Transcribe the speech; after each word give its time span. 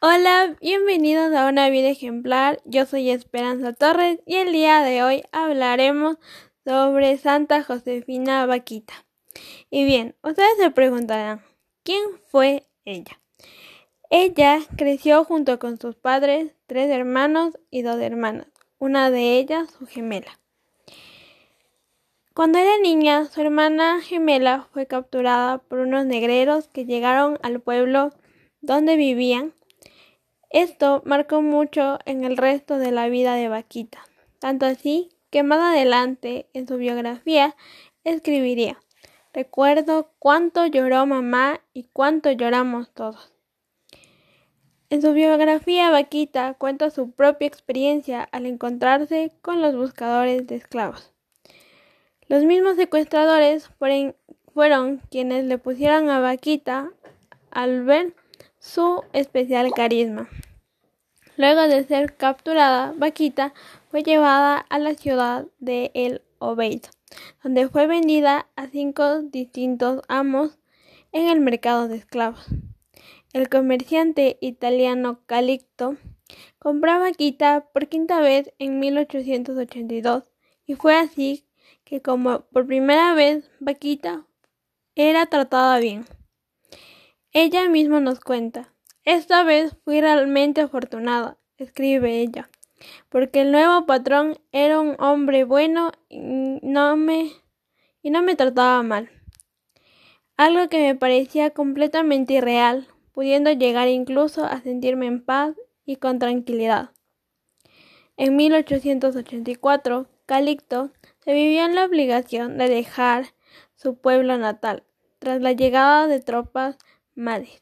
Hola, 0.00 0.56
bienvenidos 0.60 1.34
a 1.34 1.48
una 1.48 1.70
vida 1.70 1.88
ejemplar. 1.88 2.62
Yo 2.64 2.86
soy 2.86 3.10
Esperanza 3.10 3.72
Torres 3.72 4.20
y 4.26 4.36
el 4.36 4.52
día 4.52 4.80
de 4.82 5.02
hoy 5.02 5.24
hablaremos 5.32 6.18
sobre 6.64 7.18
Santa 7.18 7.64
Josefina 7.64 8.46
Vaquita. 8.46 8.94
Y 9.70 9.84
bien, 9.84 10.14
ustedes 10.22 10.56
se 10.56 10.70
preguntarán, 10.70 11.42
¿quién 11.82 12.00
fue 12.28 12.68
ella? 12.84 13.20
Ella 14.08 14.60
creció 14.76 15.24
junto 15.24 15.58
con 15.58 15.80
sus 15.80 15.96
padres, 15.96 16.54
tres 16.68 16.92
hermanos 16.92 17.58
y 17.68 17.82
dos 17.82 18.00
hermanas, 18.00 18.46
una 18.78 19.10
de 19.10 19.36
ellas 19.36 19.68
su 19.80 19.86
gemela. 19.86 20.38
Cuando 22.34 22.60
era 22.60 22.78
niña, 22.80 23.24
su 23.24 23.40
hermana 23.40 24.00
gemela 24.00 24.68
fue 24.72 24.86
capturada 24.86 25.58
por 25.58 25.80
unos 25.80 26.06
negreros 26.06 26.68
que 26.68 26.84
llegaron 26.84 27.40
al 27.42 27.60
pueblo 27.60 28.12
donde 28.60 28.94
vivían 28.94 29.54
esto 30.50 31.02
marcó 31.04 31.42
mucho 31.42 31.98
en 32.06 32.24
el 32.24 32.36
resto 32.36 32.78
de 32.78 32.90
la 32.90 33.08
vida 33.08 33.34
de 33.34 33.48
Vaquita, 33.48 33.98
tanto 34.38 34.66
así 34.66 35.10
que 35.30 35.42
más 35.42 35.60
adelante 35.60 36.48
en 36.54 36.66
su 36.66 36.76
biografía 36.76 37.54
escribiría 38.04 38.78
Recuerdo 39.34 40.10
cuánto 40.18 40.66
lloró 40.66 41.06
mamá 41.06 41.60
y 41.72 41.84
cuánto 41.92 42.32
lloramos 42.32 42.90
todos. 42.92 43.32
En 44.90 45.02
su 45.02 45.12
biografía, 45.12 45.90
Vaquita 45.90 46.54
cuenta 46.54 46.90
su 46.90 47.10
propia 47.12 47.46
experiencia 47.46 48.22
al 48.32 48.46
encontrarse 48.46 49.30
con 49.42 49.60
los 49.60 49.76
buscadores 49.76 50.46
de 50.46 50.56
esclavos. 50.56 51.12
Los 52.26 52.44
mismos 52.44 52.76
secuestradores 52.76 53.70
fueron 53.78 55.02
quienes 55.10 55.44
le 55.44 55.58
pusieron 55.58 56.08
a 56.08 56.20
Vaquita 56.20 56.90
al 57.50 57.84
ver 57.84 58.14
su 58.68 59.02
especial 59.14 59.72
carisma. 59.72 60.28
Luego 61.38 61.62
de 61.62 61.84
ser 61.84 62.16
capturada, 62.16 62.92
Vaquita 62.96 63.54
fue 63.90 64.02
llevada 64.02 64.58
a 64.58 64.78
la 64.78 64.94
ciudad 64.94 65.46
de 65.58 65.90
El 65.94 66.20
Obeid, 66.38 66.82
donde 67.42 67.68
fue 67.68 67.86
vendida 67.86 68.46
a 68.56 68.66
cinco 68.66 69.22
distintos 69.22 70.02
amos 70.08 70.58
en 71.12 71.28
el 71.28 71.40
mercado 71.40 71.88
de 71.88 71.96
esclavos. 71.96 72.46
El 73.32 73.48
comerciante 73.48 74.36
italiano 74.42 75.20
Calixto 75.24 75.96
compró 76.58 77.00
Vaquita 77.00 77.68
por 77.72 77.88
quinta 77.88 78.20
vez 78.20 78.52
en 78.58 78.80
1882 78.80 80.24
y 80.66 80.74
fue 80.74 80.94
así 80.94 81.46
que 81.84 82.02
como 82.02 82.40
por 82.40 82.66
primera 82.66 83.14
vez 83.14 83.50
Vaquita 83.60 84.26
era 84.94 85.24
tratada 85.24 85.78
bien. 85.78 86.17
Ella 87.32 87.68
misma 87.68 88.00
nos 88.00 88.20
cuenta, 88.20 88.72
esta 89.04 89.44
vez 89.44 89.76
fui 89.84 90.00
realmente 90.00 90.62
afortunada, 90.62 91.36
escribe 91.58 92.20
ella, 92.20 92.48
porque 93.10 93.42
el 93.42 93.52
nuevo 93.52 93.84
patrón 93.84 94.38
era 94.50 94.80
un 94.80 94.96
hombre 94.98 95.44
bueno 95.44 95.92
y 96.08 96.20
no 96.62 96.96
me, 96.96 97.30
y 98.00 98.10
no 98.10 98.22
me 98.22 98.34
trataba 98.34 98.82
mal. 98.82 99.10
Algo 100.38 100.70
que 100.70 100.78
me 100.78 100.94
parecía 100.94 101.50
completamente 101.50 102.32
irreal, 102.32 102.88
pudiendo 103.12 103.52
llegar 103.52 103.88
incluso 103.88 104.46
a 104.46 104.62
sentirme 104.62 105.06
en 105.06 105.22
paz 105.22 105.54
y 105.84 105.96
con 105.96 106.18
tranquilidad. 106.18 106.92
En 108.16 108.36
1884, 108.36 110.08
Calixto 110.24 110.92
se 111.18 111.34
vivió 111.34 111.66
en 111.66 111.74
la 111.74 111.84
obligación 111.84 112.56
de 112.56 112.70
dejar 112.70 113.34
su 113.74 113.98
pueblo 113.98 114.38
natal 114.38 114.84
tras 115.18 115.40
la 115.42 115.52
llegada 115.52 116.06
de 116.06 116.20
tropas 116.20 116.78
Madrid. 117.18 117.58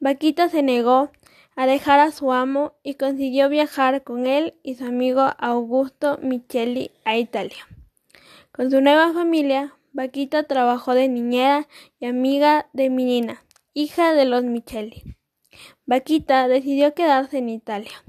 Vaquita 0.00 0.48
se 0.48 0.62
negó 0.62 1.10
a 1.54 1.66
dejar 1.66 2.00
a 2.00 2.10
su 2.10 2.32
amo 2.32 2.74
y 2.82 2.94
consiguió 2.94 3.48
viajar 3.48 4.02
con 4.02 4.26
él 4.26 4.54
y 4.62 4.74
su 4.74 4.84
amigo 4.84 5.22
Augusto 5.38 6.18
Micheli 6.20 6.90
a 7.04 7.16
Italia. 7.16 7.66
Con 8.52 8.70
su 8.70 8.80
nueva 8.80 9.12
familia, 9.12 9.74
Vaquita 9.92 10.42
trabajó 10.42 10.94
de 10.94 11.08
niñera 11.08 11.68
y 12.00 12.06
amiga 12.06 12.68
de 12.72 12.90
Minina, 12.90 13.44
hija 13.72 14.12
de 14.12 14.24
los 14.24 14.44
Micheli. 14.44 15.16
Vaquita 15.86 16.48
decidió 16.48 16.94
quedarse 16.94 17.38
en 17.38 17.48
Italia. 17.48 18.04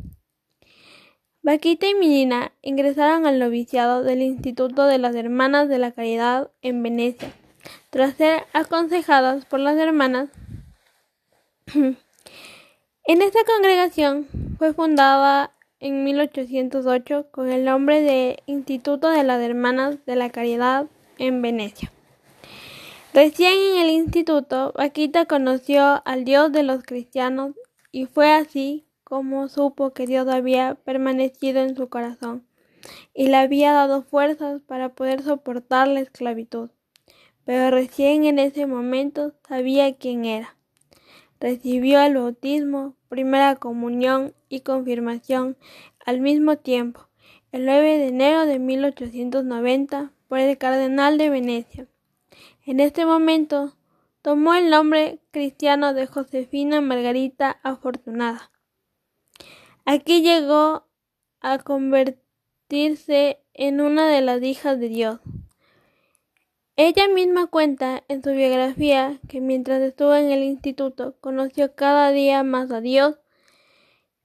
Vaquita 1.41 1.87
y 1.87 1.95
Minina 1.95 2.51
ingresaron 2.61 3.25
al 3.25 3.39
noviciado 3.39 4.03
del 4.03 4.21
Instituto 4.21 4.85
de 4.85 4.97
las 4.97 5.15
Hermanas 5.15 5.69
de 5.69 5.77
la 5.77 5.91
Caridad 5.91 6.51
en 6.61 6.83
Venecia, 6.83 7.31
tras 7.89 8.15
ser 8.15 8.43
aconsejadas 8.53 9.45
por 9.45 9.59
las 9.59 9.77
hermanas 9.77 10.29
en 11.73 13.21
esta 13.21 13.39
congregación 13.45 14.27
fue 14.57 14.73
fundada 14.73 15.53
en 15.79 16.03
1808 16.03 17.27
con 17.31 17.49
el 17.49 17.65
nombre 17.65 18.01
de 18.01 18.43
Instituto 18.45 19.09
de 19.09 19.23
las 19.23 19.41
Hermanas 19.41 19.97
de 20.05 20.15
la 20.15 20.29
Caridad 20.29 20.87
en 21.17 21.41
Venecia. 21.41 21.91
Recién 23.13 23.53
en 23.53 23.81
el 23.81 23.89
instituto, 23.89 24.73
Vaquita 24.77 25.25
conoció 25.25 26.01
al 26.05 26.25
Dios 26.25 26.51
de 26.51 26.63
los 26.63 26.83
cristianos 26.83 27.55
y 27.91 28.05
fue 28.05 28.31
así 28.31 28.85
como 29.03 29.47
supo 29.47 29.91
que 29.91 30.05
Dios 30.05 30.27
había 30.27 30.75
permanecido 30.75 31.61
en 31.61 31.75
su 31.75 31.89
corazón 31.89 32.45
y 33.13 33.27
le 33.27 33.37
había 33.37 33.73
dado 33.73 34.03
fuerzas 34.03 34.61
para 34.61 34.89
poder 34.89 35.23
soportar 35.23 35.87
la 35.87 36.01
esclavitud. 36.01 36.69
Pero 37.45 37.71
recién 37.71 38.25
en 38.25 38.37
ese 38.37 38.67
momento 38.67 39.33
sabía 39.47 39.95
quién 39.97 40.25
era. 40.25 40.58
Recibió 41.39 42.01
el 42.01 42.15
bautismo, 42.15 42.95
primera 43.07 43.55
comunión 43.55 44.33
y 44.49 44.61
confirmación 44.61 45.57
al 46.05 46.19
mismo 46.19 46.57
tiempo, 46.57 47.07
el 47.51 47.65
9 47.65 47.97
de 47.97 48.07
enero 48.07 48.45
de 48.45 48.59
1890, 48.59 50.11
por 50.27 50.39
el 50.39 50.57
cardenal 50.57 51.17
de 51.17 51.29
Venecia. 51.29 51.87
En 52.65 52.79
este 52.79 53.05
momento 53.05 53.75
tomó 54.21 54.53
el 54.53 54.69
nombre 54.69 55.19
cristiano 55.31 55.93
de 55.93 56.07
Josefina 56.07 56.81
Margarita 56.81 57.59
Afortunada. 57.63 58.51
Aquí 59.85 60.21
llegó 60.21 60.87
a 61.41 61.57
convertirse 61.57 63.39
en 63.53 63.81
una 63.81 64.07
de 64.07 64.21
las 64.21 64.43
hijas 64.43 64.79
de 64.79 64.89
Dios. 64.89 65.19
Ella 66.81 67.09
misma 67.09 67.47
cuenta 67.47 68.05
en 68.07 68.23
su 68.23 68.31
biografía 68.31 69.19
que 69.27 69.41
mientras 69.41 69.81
estuvo 69.81 70.15
en 70.15 70.31
el 70.31 70.43
instituto 70.43 71.17
conoció 71.19 71.75
cada 71.75 72.11
día 72.11 72.41
más 72.43 72.71
a 72.71 72.79
Dios 72.79 73.19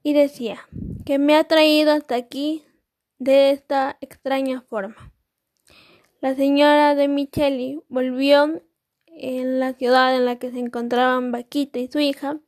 y 0.03 0.13
decía 0.13 0.65
que 1.05 1.19
me 1.19 1.35
ha 1.35 1.43
traído 1.43 1.91
hasta 1.91 2.15
aquí 2.15 2.63
de 3.19 3.51
esta 3.51 3.97
extraña 3.99 4.61
forma. 4.61 5.11
La 6.21 6.33
señora 6.33 6.95
de 6.95 7.09
Micheli 7.09 7.81
volvió 7.89 8.61
en 9.07 9.59
la 9.59 9.73
ciudad 9.73 10.15
en 10.15 10.23
la 10.23 10.37
que 10.37 10.51
se 10.51 10.59
encontraban 10.59 11.33
Vaquita 11.33 11.79
y 11.79 11.89
su 11.89 11.99
hija, 11.99 12.39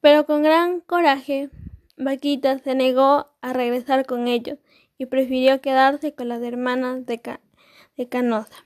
pero 0.00 0.26
con 0.26 0.44
gran 0.44 0.80
coraje 0.80 1.50
Vaquita 1.96 2.60
se 2.60 2.76
negó 2.76 3.32
a 3.40 3.52
regresar 3.52 4.06
con 4.06 4.28
ellos 4.28 4.60
y 4.96 5.06
prefirió 5.06 5.60
quedarse 5.60 6.14
con 6.14 6.28
las 6.28 6.40
hermanas 6.42 7.04
de, 7.04 7.20
de 7.96 8.08
Canosa. 8.08 8.62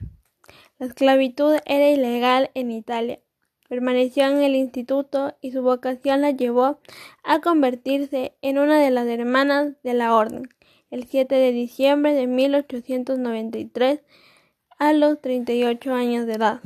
La 0.79 0.87
esclavitud 0.87 1.55
era 1.65 1.89
ilegal 1.89 2.51
en 2.53 2.71
Italia. 2.71 3.19
Permaneció 3.67 4.25
en 4.25 4.41
el 4.41 4.55
instituto 4.55 5.35
y 5.41 5.51
su 5.51 5.61
vocación 5.61 6.21
la 6.21 6.31
llevó 6.31 6.79
a 7.23 7.41
convertirse 7.41 8.35
en 8.41 8.57
una 8.59 8.79
de 8.79 8.91
las 8.91 9.07
hermanas 9.07 9.73
de 9.83 9.93
la 9.93 10.15
orden 10.15 10.49
el 10.89 11.05
7 11.05 11.35
de 11.35 11.51
diciembre 11.51 12.13
de 12.13 12.27
1893 12.27 14.01
a 14.79 14.93
los 14.93 15.19
38 15.21 15.93
años 15.93 16.25
de 16.25 16.33
edad. 16.33 16.61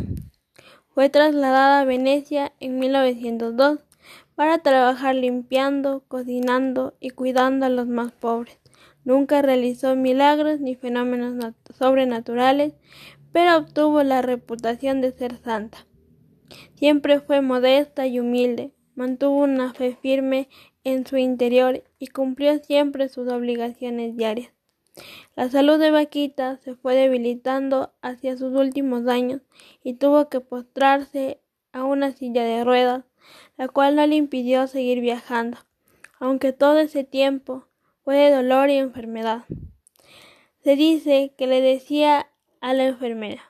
Fue 0.93 1.09
trasladada 1.09 1.81
a 1.81 1.85
Venecia 1.85 2.53
en 2.59 2.79
1902 2.79 3.79
para 4.35 4.59
trabajar 4.59 5.15
limpiando, 5.15 6.03
cocinando 6.07 6.95
y 6.99 7.11
cuidando 7.11 7.65
a 7.65 7.69
los 7.69 7.87
más 7.87 8.11
pobres. 8.11 8.60
Nunca 9.03 9.41
realizó 9.41 9.95
milagros 9.95 10.59
ni 10.59 10.75
fenómenos 10.75 11.53
sobrenaturales, 11.77 12.73
pero 13.31 13.57
obtuvo 13.57 14.03
la 14.03 14.21
reputación 14.21 15.01
de 15.01 15.11
ser 15.11 15.37
santa. 15.37 15.85
Siempre 16.75 17.19
fue 17.19 17.41
modesta 17.41 18.07
y 18.07 18.19
humilde, 18.19 18.73
mantuvo 18.95 19.37
una 19.37 19.73
fe 19.73 19.97
firme 20.01 20.49
en 20.83 21.05
su 21.05 21.17
interior 21.17 21.83
y 21.99 22.07
cumplió 22.07 22.57
siempre 22.59 23.09
sus 23.09 23.31
obligaciones 23.31 24.15
diarias. 24.15 24.51
La 25.35 25.49
salud 25.49 25.79
de 25.79 25.91
Vaquita 25.91 26.57
se 26.57 26.75
fue 26.75 26.95
debilitando 26.95 27.93
hacia 28.01 28.35
sus 28.37 28.53
últimos 28.53 29.07
años 29.07 29.41
y 29.83 29.93
tuvo 29.93 30.27
que 30.27 30.41
postrarse 30.41 31.39
a 31.71 31.85
una 31.85 32.11
silla 32.11 32.43
de 32.43 32.63
ruedas, 32.63 33.05
la 33.57 33.69
cual 33.69 33.95
no 33.95 34.05
le 34.05 34.15
impidió 34.15 34.67
seguir 34.67 34.99
viajando, 34.99 35.57
aunque 36.19 36.51
todo 36.51 36.79
ese 36.79 37.05
tiempo 37.05 37.67
fue 38.03 38.17
de 38.17 38.31
dolor 38.31 38.69
y 38.69 38.77
enfermedad. 38.77 39.45
Se 40.63 40.75
dice 40.75 41.33
que 41.37 41.47
le 41.47 41.61
decía 41.61 42.27
a 42.59 42.73
la 42.73 42.85
enfermera, 42.85 43.41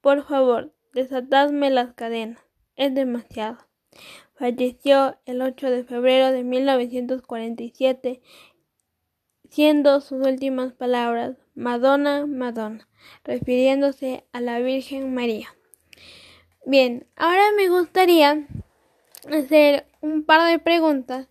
por 0.00 0.26
favor, 0.26 0.72
desatadme 0.94 1.70
las 1.70 1.94
cadenas, 1.94 2.40
es 2.76 2.94
demasiado. 2.94 3.58
falleció 4.34 5.18
el 5.26 5.42
8 5.42 5.70
de 5.70 5.84
febrero 5.84 6.32
de 6.32 6.44
1947, 6.44 8.22
siendo 9.50 10.00
sus 10.00 10.26
últimas 10.26 10.72
palabras 10.72 11.36
Madonna, 11.54 12.24
Madonna, 12.26 12.88
refiriéndose 13.24 14.24
a 14.32 14.40
la 14.40 14.60
Virgen 14.60 15.12
María. 15.12 15.48
Bien, 16.64 17.06
ahora 17.16 17.42
me 17.56 17.68
gustaría 17.68 18.46
hacer 19.28 19.86
un 20.00 20.24
par 20.24 20.50
de 20.50 20.58
preguntas 20.58 21.28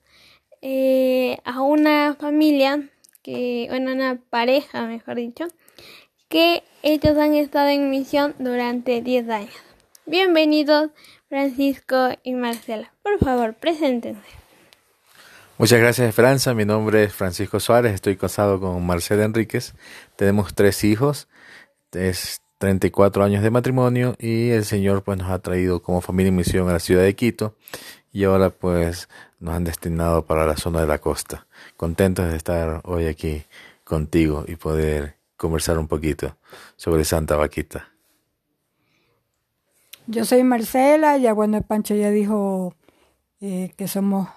eh, 0.61 1.37
a 1.45 1.61
una 1.61 2.15
familia, 2.19 2.89
que, 3.21 3.67
bueno, 3.69 3.91
una 3.91 4.19
pareja, 4.29 4.85
mejor 4.85 5.15
dicho, 5.15 5.47
que 6.27 6.63
ellos 6.83 7.17
han 7.17 7.33
estado 7.35 7.69
en 7.69 7.89
misión 7.89 8.35
durante 8.39 9.01
10 9.01 9.29
años. 9.29 9.53
Bienvenidos, 10.05 10.91
Francisco 11.27 12.09
y 12.23 12.33
Marcela. 12.33 12.91
Por 13.03 13.19
favor, 13.19 13.53
preséntense. 13.53 14.21
Muchas 15.57 15.79
gracias, 15.79 16.07
Esperanza. 16.07 16.53
Mi 16.53 16.65
nombre 16.65 17.03
es 17.03 17.13
Francisco 17.13 17.59
Suárez. 17.59 17.93
Estoy 17.93 18.15
casado 18.15 18.59
con 18.59 18.85
Marcela 18.85 19.25
Enríquez. 19.25 19.73
Tenemos 20.15 20.55
tres 20.55 20.83
hijos. 20.83 21.27
Es 21.91 22.41
34 22.59 23.23
años 23.23 23.41
de 23.41 23.49
matrimonio 23.49 24.15
y 24.19 24.49
el 24.49 24.65
Señor 24.65 25.03
pues 25.03 25.17
nos 25.17 25.29
ha 25.31 25.39
traído 25.39 25.81
como 25.81 26.01
familia 26.01 26.29
en 26.29 26.35
misión 26.35 26.69
a 26.69 26.73
la 26.73 26.79
ciudad 26.79 27.03
de 27.03 27.15
Quito 27.15 27.55
y 28.11 28.23
ahora 28.23 28.49
pues 28.49 29.09
nos 29.39 29.55
han 29.55 29.63
destinado 29.63 30.25
para 30.25 30.45
la 30.45 30.57
zona 30.57 30.81
de 30.81 30.87
la 30.87 30.99
costa. 30.99 31.47
Contentos 31.77 32.29
de 32.29 32.37
estar 32.37 32.81
hoy 32.83 33.05
aquí 33.05 33.43
contigo 33.83 34.45
y 34.47 34.55
poder 34.55 35.15
conversar 35.37 35.79
un 35.79 35.87
poquito 35.87 36.35
sobre 36.75 37.05
Santa 37.05 37.35
Vaquita. 37.35 37.87
Yo 40.07 40.25
soy 40.25 40.43
Marcela, 40.43 41.17
ya 41.17 41.33
bueno, 41.33 41.61
Pancho 41.61 41.93
ya 41.93 42.09
dijo 42.09 42.73
eh, 43.41 43.71
que 43.77 43.87
somos, 43.87 44.27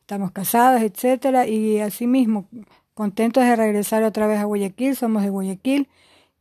estamos 0.00 0.32
casados, 0.32 0.80
etcétera, 0.80 1.46
y 1.46 1.78
asimismo, 1.80 2.46
contentos 2.94 3.44
de 3.44 3.54
regresar 3.54 4.02
otra 4.02 4.26
vez 4.26 4.38
a 4.38 4.44
Guayaquil, 4.44 4.96
somos 4.96 5.22
de 5.22 5.28
Guayaquil, 5.28 5.88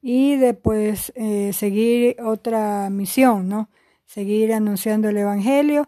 y 0.01 0.37
después 0.37 1.11
eh, 1.15 1.51
seguir 1.51 2.21
otra 2.21 2.89
misión, 2.89 3.49
¿no? 3.49 3.69
Seguir 4.05 4.53
anunciando 4.53 5.09
el 5.09 5.17
Evangelio 5.17 5.87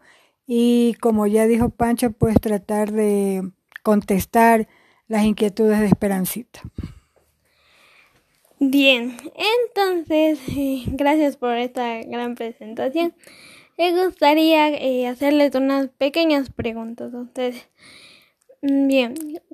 y 0.53 0.95
como 0.95 1.27
ya 1.27 1.47
dijo 1.47 1.69
Pancho, 1.69 2.11
pues 2.11 2.35
tratar 2.41 2.91
de 2.91 3.41
contestar 3.83 4.67
las 5.07 5.23
inquietudes 5.23 5.79
de 5.79 5.85
Esperancita. 5.85 6.59
Bien, 8.59 9.15
entonces, 9.69 10.41
eh, 10.49 10.83
gracias 10.87 11.37
por 11.37 11.55
esta 11.55 12.01
gran 12.01 12.35
presentación. 12.35 13.13
Me 13.77 13.93
gustaría 13.93 14.67
eh, 14.67 15.07
hacerles 15.07 15.55
unas 15.55 15.87
pequeñas 15.87 16.49
preguntas 16.49 17.13
a 17.13 17.21
ustedes. 17.21 17.69
Mm, 18.61 18.87
bien, 18.87 19.13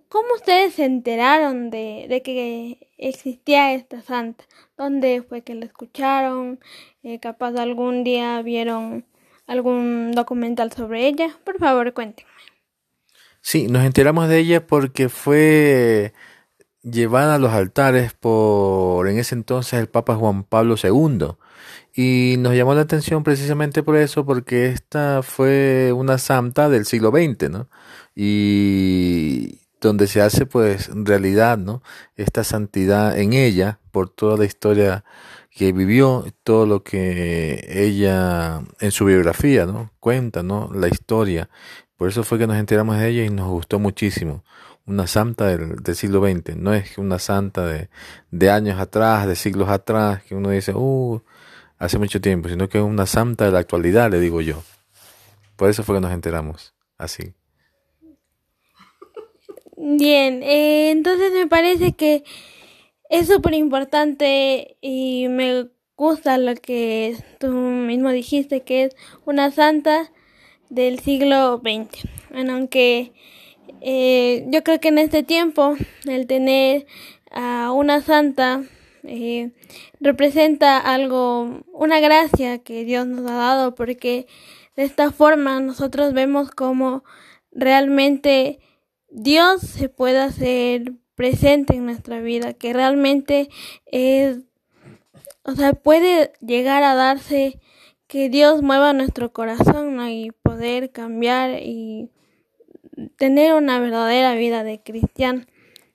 ¿cómo 0.09 0.33
ustedes 0.33 0.73
se 0.73 0.85
enteraron 0.85 1.69
de, 1.69 2.23
que 2.25 2.89
existía 2.97 3.75
esta 3.75 4.01
santa? 4.01 4.45
¿Dónde 4.75 5.21
fue 5.21 5.43
que 5.43 5.53
la 5.53 5.65
escucharon? 5.65 6.59
Eh, 7.03 7.19
capaz 7.19 7.55
algún 7.55 8.03
día 8.03 8.41
vieron 8.41 9.05
algún 9.47 10.11
documental 10.11 10.71
sobre 10.71 11.07
ella. 11.07 11.35
Por 11.43 11.57
favor, 11.57 11.93
cuéntenme. 11.93 12.29
Sí, 13.41 13.67
nos 13.67 13.85
enteramos 13.85 14.27
de 14.27 14.39
ella 14.39 14.67
porque 14.67 15.09
fue 15.09 16.13
llevada 16.83 17.35
a 17.35 17.39
los 17.39 17.51
altares 17.51 18.13
por 18.13 19.07
en 19.07 19.17
ese 19.17 19.35
entonces 19.35 19.79
el 19.79 19.87
Papa 19.87 20.15
Juan 20.15 20.43
Pablo 20.43 20.75
II. 20.81 21.37
Y 21.95 22.35
nos 22.39 22.53
llamó 22.53 22.75
la 22.75 22.81
atención 22.81 23.23
precisamente 23.23 23.81
por 23.83 23.95
eso, 23.95 24.25
porque 24.25 24.67
esta 24.67 25.23
fue 25.23 25.91
una 25.95 26.17
santa 26.19 26.69
del 26.69 26.85
siglo 26.85 27.09
XX, 27.09 27.49
¿no? 27.49 27.69
Y 28.15 29.61
donde 29.81 30.07
se 30.07 30.21
hace 30.21 30.45
pues 30.45 30.89
realidad, 30.93 31.57
¿no? 31.57 31.81
Esta 32.15 32.43
santidad 32.43 33.17
en 33.17 33.33
ella 33.33 33.79
por 33.91 34.09
toda 34.09 34.37
la 34.37 34.45
historia 34.45 35.03
que 35.57 35.71
vivió, 35.71 36.25
todo 36.43 36.67
lo 36.67 36.83
que 36.83 37.65
ella 37.67 38.61
en 38.79 38.91
su 38.91 39.05
biografía, 39.05 39.65
¿no? 39.65 39.91
Cuenta, 39.99 40.43
¿no? 40.43 40.69
La 40.71 40.87
historia. 40.87 41.49
Por 41.95 42.09
eso 42.09 42.23
fue 42.23 42.37
que 42.37 42.45
nos 42.45 42.57
enteramos 42.57 42.99
de 42.99 43.09
ella 43.09 43.25
y 43.25 43.31
nos 43.31 43.47
gustó 43.49 43.79
muchísimo 43.79 44.43
una 44.85 45.07
santa 45.07 45.47
del, 45.47 45.95
siglo 45.95 46.21
XX, 46.21 46.55
no 46.55 46.73
es 46.73 46.97
una 46.97 47.19
santa 47.19 47.65
de, 47.65 47.89
de, 48.31 48.49
años 48.51 48.79
atrás, 48.79 49.27
de 49.27 49.35
siglos 49.35 49.67
atrás, 49.67 50.23
que 50.23 50.35
uno 50.35 50.51
dice, 50.51 50.73
uh, 50.73 51.21
hace 51.77 51.97
mucho 51.97 52.21
tiempo, 52.21 52.49
sino 52.49 52.69
que 52.69 52.77
es 52.77 52.83
una 52.83 53.05
santa 53.05 53.45
de 53.45 53.51
la 53.51 53.59
actualidad, 53.59 54.11
le 54.11 54.19
digo 54.19 54.39
yo. 54.41 54.63
Por 55.57 55.69
eso 55.69 55.83
fue 55.83 55.95
que 55.95 56.01
nos 56.01 56.13
enteramos, 56.13 56.73
así. 56.97 57.33
Bien, 59.75 60.41
eh, 60.43 60.91
entonces 60.91 61.33
me 61.33 61.47
parece 61.47 61.93
que 61.93 62.23
es 63.09 63.27
súper 63.27 63.53
importante 63.53 64.77
y 64.81 65.27
me 65.29 65.69
gusta 65.95 66.37
lo 66.37 66.55
que 66.55 67.15
tú 67.39 67.51
mismo 67.51 68.11
dijiste, 68.11 68.61
que 68.61 68.85
es 68.85 68.95
una 69.25 69.51
santa 69.51 70.11
del 70.69 70.99
siglo 70.99 71.61
XX. 71.63 72.07
Aunque 72.49 73.13
eh, 73.81 74.45
yo 74.49 74.63
creo 74.63 74.79
que 74.79 74.89
en 74.89 74.99
este 74.99 75.23
tiempo 75.23 75.75
el 76.05 76.27
tener 76.27 76.85
a 77.31 77.71
una 77.71 78.01
santa 78.01 78.63
eh, 79.03 79.51
representa 79.99 80.77
algo, 80.77 81.61
una 81.73 81.99
gracia 81.99 82.59
que 82.59 82.83
Dios 82.83 83.07
nos 83.07 83.29
ha 83.29 83.35
dado, 83.35 83.75
porque 83.75 84.27
de 84.75 84.83
esta 84.83 85.11
forma 85.11 85.59
nosotros 85.59 86.13
vemos 86.13 86.51
cómo 86.51 87.03
realmente 87.51 88.59
Dios 89.09 89.61
se 89.61 89.89
puede 89.89 90.19
hacer 90.19 90.93
presente 91.17 91.75
en 91.75 91.85
nuestra 91.85 92.21
vida, 92.21 92.53
que 92.53 92.73
realmente 92.73 93.49
es, 93.87 94.37
o 95.43 95.55
sea, 95.55 95.73
puede 95.73 96.31
llegar 96.41 96.83
a 96.83 96.93
darse 96.93 97.59
que 98.05 98.29
Dios 98.29 98.61
mueva 98.61 98.93
nuestro 98.93 99.33
corazón 99.33 99.99
y 100.07 100.29
poder 100.43 100.91
cambiar 100.91 101.59
y 101.63 102.11
tener 103.17 103.55
una 103.55 103.79
verdadera 103.79 104.35
vida 104.35 104.63
de 104.63 104.79
cristiano. 104.79 105.45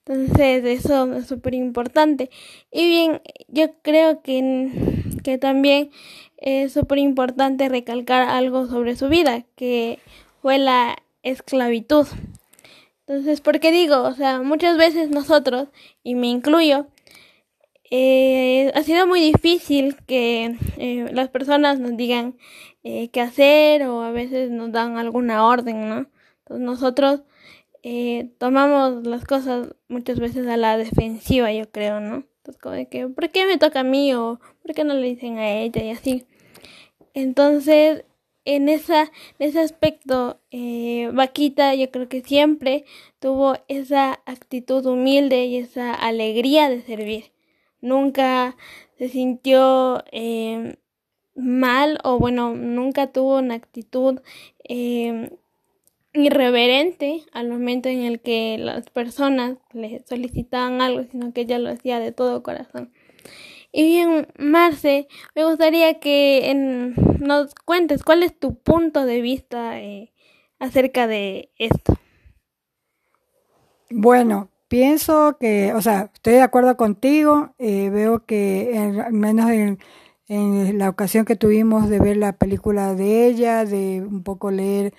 Entonces 0.05 0.65
eso 0.65 1.15
es 1.15 1.29
súper 1.29 1.55
importante. 1.55 2.29
Y 2.73 2.89
bien, 2.89 3.23
yo 3.47 3.75
creo 3.83 4.23
que, 4.23 4.61
que 5.23 5.39
también 5.39 5.91
es 6.37 6.73
súper 6.73 6.99
importante 6.99 7.69
recalcar 7.69 8.29
algo 8.29 8.67
sobre 8.67 8.97
su 8.97 9.09
vida, 9.09 9.45
que 9.55 10.01
fue 10.41 10.59
la 10.59 10.97
esclavitud. 11.23 12.09
Entonces, 13.07 13.41
¿por 13.41 13.61
qué 13.61 13.73
digo? 13.73 14.03
O 14.03 14.15
sea, 14.15 14.43
muchas 14.43 14.77
veces 14.77 15.11
nosotros, 15.11 15.69
y 16.03 16.15
me 16.15 16.29
incluyo, 16.29 16.87
eh, 17.91 18.73
ha 18.75 18.83
sido 18.83 19.07
muy 19.07 19.21
difícil 19.21 19.97
que 20.07 20.57
eh, 20.79 21.11
las 21.13 21.29
personas 21.29 21.79
nos 21.79 21.97
digan 21.97 22.37
eh, 22.85 23.11
qué 23.11 23.21
hacer 23.21 23.85
o 23.85 24.03
a 24.03 24.11
veces 24.13 24.51
nos 24.51 24.73
dan 24.73 24.97
alguna 24.99 25.45
orden, 25.47 25.89
¿no? 25.89 26.07
nosotros 26.49 27.23
eh, 27.83 28.31
tomamos 28.39 29.07
las 29.07 29.25
cosas 29.25 29.75
muchas 29.89 30.19
veces 30.19 30.47
a 30.47 30.57
la 30.57 30.77
defensiva, 30.77 31.53
yo 31.53 31.71
creo, 31.71 32.01
¿no? 32.01 32.25
Entonces, 32.39 32.61
como 32.61 32.75
de 32.75 32.87
que, 32.87 33.09
¿por 33.09 33.31
qué 33.31 33.47
me 33.47 33.59
toca 33.59 33.81
a 33.81 33.85
mí 33.85 34.15
o 34.15 34.41
por 34.63 34.75
qué 34.75 34.85
no 34.85 34.95
le 34.95 35.09
dicen 35.09 35.39
a 35.39 35.51
ella 35.51 35.83
y 35.83 35.91
así? 35.91 36.27
Entonces, 37.15 38.05
en, 38.45 38.69
esa, 38.69 39.03
en 39.39 39.49
ese 39.49 39.61
aspecto, 39.61 40.41
eh, 40.51 41.11
Vaquita 41.13 41.75
yo 41.75 41.91
creo 41.91 42.09
que 42.09 42.23
siempre 42.23 42.85
tuvo 43.21 43.57
esa 43.69 44.21
actitud 44.27 44.85
humilde 44.87 45.45
y 45.47 45.57
esa 45.57 45.95
alegría 45.95 46.69
de 46.69 46.83
servir. 46.83 47.33
Nunca 47.81 48.57
se 48.99 49.09
sintió 49.09 50.05
eh, 50.13 50.77
mal 51.35 51.99
o 52.05 52.19
bueno, 52.19 52.55
nunca 52.55 53.13
tuvo 53.13 53.39
una 53.39 53.55
actitud 53.55 54.21
eh, 54.65 55.31
irreverente 56.15 57.23
al 57.33 57.49
momento 57.49 57.89
en 57.89 58.03
el 58.03 58.21
que 58.21 58.59
las 58.59 58.91
personas 58.91 59.57
le 59.73 60.05
solicitaban 60.07 60.81
algo, 60.81 61.05
sino 61.11 61.33
que 61.33 61.43
ella 61.43 61.59
lo 61.59 61.71
hacía 61.71 61.99
de 62.01 62.13
todo 62.13 62.43
corazón. 62.43 62.93
Y 63.75 63.85
bien, 63.85 64.29
Marce, 64.39 65.09
me 65.35 65.47
gustaría 65.47 65.99
que 65.99 66.53
nos 67.21 67.55
cuentes 67.55 68.05
cuál 68.05 68.23
es 68.23 68.39
tu 68.39 68.55
punto 68.55 69.07
de 69.07 69.23
vista 69.23 69.81
eh, 69.81 70.13
acerca 70.59 71.07
de 71.07 71.51
esto. 71.57 71.95
Bueno, 73.89 74.51
pienso 74.69 75.39
que, 75.41 75.73
o 75.73 75.81
sea, 75.81 76.11
estoy 76.13 76.35
de 76.35 76.43
acuerdo 76.43 76.77
contigo, 76.77 77.55
eh, 77.59 77.89
veo 77.89 78.27
que 78.27 78.77
al 78.77 79.15
menos 79.15 79.51
en, 79.51 79.79
la 80.79 80.89
ocasión 80.89 81.27
que 81.27 81.37
tuvimos 81.37 81.91
de 81.91 81.99
ver 81.99 82.17
la 82.17 82.33
película 82.33 82.95
de 82.95 83.27
ella, 83.27 83.67
de 83.67 84.03
un 84.03 84.23
poco 84.23 84.51
leer 84.51 84.95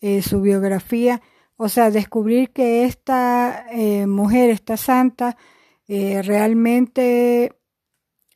eh, 0.00 0.20
su 0.20 0.42
biografía, 0.42 1.22
o 1.56 1.68
sea, 1.68 1.90
descubrir 1.90 2.50
que 2.50 2.84
esta 2.84 3.66
mujer, 4.06 4.50
esta 4.50 4.76
santa, 4.76 5.38
realmente 5.88 7.52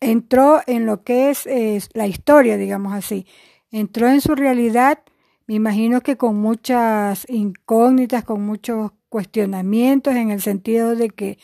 entró 0.00 0.60
en 0.66 0.86
lo 0.86 1.02
que 1.02 1.30
es 1.30 1.46
la 1.94 2.06
historia, 2.06 2.56
digamos 2.56 2.92
así, 2.92 3.26
entró 3.70 4.08
en 4.08 4.20
su 4.20 4.34
realidad, 4.34 5.00
me 5.46 5.54
imagino 5.54 6.02
que 6.02 6.16
con 6.16 6.36
muchas 6.36 7.26
incógnitas, 7.28 8.24
con 8.24 8.42
muchos 8.42 8.92
cuestionamientos 9.08 10.14
en 10.14 10.30
el 10.30 10.40
sentido 10.40 10.94
de 10.94 11.10
que 11.10 11.38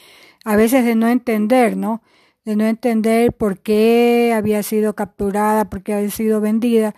a 0.44 0.56
veces 0.56 0.84
de 0.84 0.94
no 0.94 1.08
entender, 1.08 1.76
¿no? 1.76 2.02
De 2.44 2.56
no 2.56 2.64
entender 2.64 3.32
por 3.32 3.58
qué 3.58 4.32
había 4.36 4.62
sido 4.62 4.94
capturada, 4.94 5.70
por 5.70 5.82
qué 5.82 5.94
había 5.94 6.10
sido 6.10 6.40
vendida. 6.42 6.94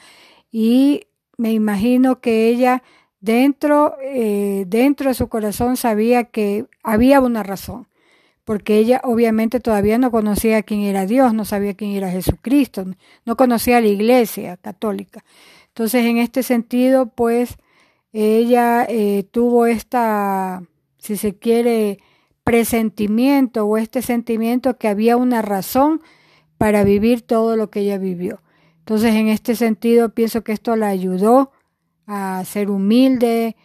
Y 0.50 1.06
me 1.38 1.52
imagino 1.52 2.20
que 2.20 2.48
ella 2.48 2.82
dentro, 3.20 3.96
eh, 4.02 4.64
dentro 4.66 5.08
de 5.08 5.14
su 5.14 5.28
corazón 5.28 5.76
sabía 5.76 6.24
que 6.24 6.66
había 6.82 7.20
una 7.20 7.42
razón, 7.44 7.86
porque 8.46 8.78
ella 8.78 9.02
obviamente 9.04 9.60
todavía 9.60 9.98
no 9.98 10.10
conocía 10.10 10.62
quién 10.62 10.80
era 10.82 11.04
Dios, 11.04 11.34
no 11.34 11.44
sabía 11.44 11.74
quién 11.74 11.90
era 11.90 12.10
Jesucristo, 12.10 12.86
no 13.26 13.36
conocía 13.36 13.82
la 13.82 13.88
iglesia 13.88 14.56
católica. 14.56 15.24
Entonces, 15.66 16.06
en 16.06 16.16
este 16.16 16.42
sentido, 16.42 17.06
pues, 17.06 17.58
ella 18.12 18.86
eh, 18.88 19.24
tuvo 19.30 19.66
esta 19.66 20.62
si 20.98 21.16
se 21.16 21.38
quiere, 21.38 21.98
presentimiento 22.42 23.64
o 23.66 23.76
este 23.76 24.02
sentimiento 24.02 24.78
que 24.78 24.88
había 24.88 25.16
una 25.16 25.42
razón 25.42 26.00
para 26.58 26.84
vivir 26.84 27.22
todo 27.22 27.56
lo 27.56 27.70
que 27.70 27.80
ella 27.80 27.98
vivió. 27.98 28.40
Entonces, 28.78 29.14
en 29.14 29.28
este 29.28 29.56
sentido, 29.56 30.10
pienso 30.10 30.44
que 30.44 30.52
esto 30.52 30.76
la 30.76 30.86
ayudó 30.88 31.50
a 32.06 32.44
ser 32.44 32.70
humilde. 32.70 33.56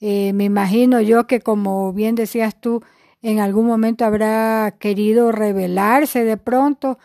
Eh, 0.00 0.32
me 0.32 0.44
imagino 0.44 1.00
yo 1.00 1.28
que, 1.28 1.40
como 1.40 1.92
bien 1.92 2.16
decías 2.16 2.60
tú, 2.60 2.82
en 3.26 3.40
algún 3.40 3.66
momento 3.66 4.04
habrá 4.04 4.76
querido 4.78 5.32
rebelarse 5.32 6.22
de 6.22 6.36
pronto, 6.36 6.96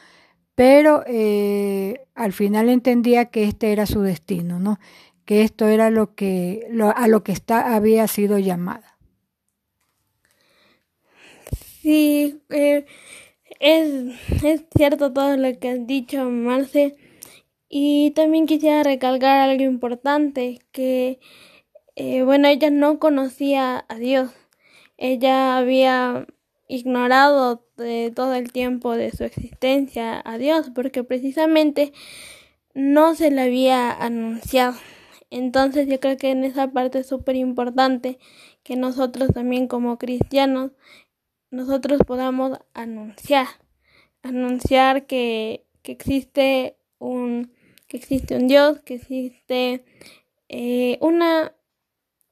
pero 0.53 1.03
eh, 1.07 2.05
al 2.13 2.31
final 2.31 2.69
entendía 2.69 3.25
que 3.25 3.45
este 3.45 3.71
era 3.71 3.87
su 3.87 4.01
destino, 4.01 4.59
¿no? 4.59 4.79
Que 5.25 5.41
esto 5.41 5.67
era 5.67 5.89
lo 5.89 6.13
que 6.13 6.67
a 6.95 7.07
lo 7.07 7.23
que 7.23 7.31
está, 7.31 7.73
había 7.75 8.07
sido 8.07 8.37
llamada. 8.37 8.99
Sí, 11.81 12.39
eh, 12.49 12.85
es, 13.59 14.13
es 14.43 14.63
cierto 14.77 15.11
todo 15.11 15.35
lo 15.37 15.57
que 15.57 15.69
has 15.69 15.87
dicho, 15.87 16.29
Marce. 16.29 16.97
Y 17.67 18.11
también 18.11 18.45
quisiera 18.45 18.83
recalcar 18.83 19.49
algo 19.49 19.63
importante, 19.63 20.59
que, 20.71 21.19
eh, 21.95 22.21
bueno, 22.21 22.47
ella 22.47 22.69
no 22.69 22.99
conocía 22.99 23.85
a 23.89 23.95
Dios. 23.95 24.31
Ella 25.03 25.57
había 25.57 26.27
ignorado 26.67 27.65
de 27.75 28.11
todo 28.15 28.35
el 28.35 28.51
tiempo 28.51 28.95
de 28.95 29.09
su 29.09 29.23
existencia 29.23 30.21
a 30.23 30.37
Dios, 30.37 30.69
porque 30.75 31.03
precisamente 31.03 31.91
no 32.75 33.15
se 33.15 33.31
le 33.31 33.41
había 33.41 33.91
anunciado. 33.91 34.75
Entonces 35.31 35.87
yo 35.87 35.99
creo 35.99 36.17
que 36.17 36.29
en 36.29 36.43
esa 36.43 36.71
parte 36.71 36.99
es 36.99 37.07
súper 37.07 37.35
importante 37.35 38.19
que 38.61 38.75
nosotros 38.75 39.29
también 39.33 39.67
como 39.67 39.97
cristianos 39.97 40.69
nosotros 41.49 42.01
podamos 42.05 42.59
anunciar, 42.75 43.47
anunciar 44.21 45.07
que, 45.07 45.65
que 45.81 45.93
existe 45.93 46.77
un 46.99 47.51
que 47.87 47.97
existe 47.97 48.35
un 48.35 48.47
Dios, 48.47 48.81
que 48.81 48.93
existe 48.93 49.83
eh, 50.47 50.99
una 51.01 51.55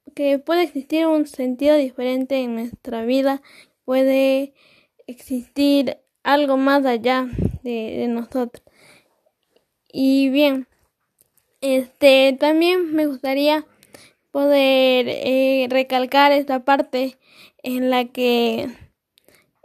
que 0.09 0.39
puede 0.39 0.63
existir 0.63 1.07
un 1.07 1.27
sentido 1.27 1.75
diferente 1.75 2.37
en 2.37 2.55
nuestra 2.55 3.03
vida, 3.05 3.41
puede 3.85 4.53
existir 5.07 5.97
algo 6.23 6.57
más 6.57 6.85
allá 6.85 7.27
de, 7.63 8.07
nosotros. 8.07 8.63
Y 9.91 10.29
bien, 10.29 10.67
este 11.61 12.37
también 12.39 12.93
me 12.93 13.07
gustaría 13.07 13.65
poder 14.31 15.07
eh, 15.09 15.67
recalcar 15.69 16.31
esta 16.31 16.63
parte 16.63 17.17
en 17.63 17.89
la 17.89 18.05
que 18.05 18.69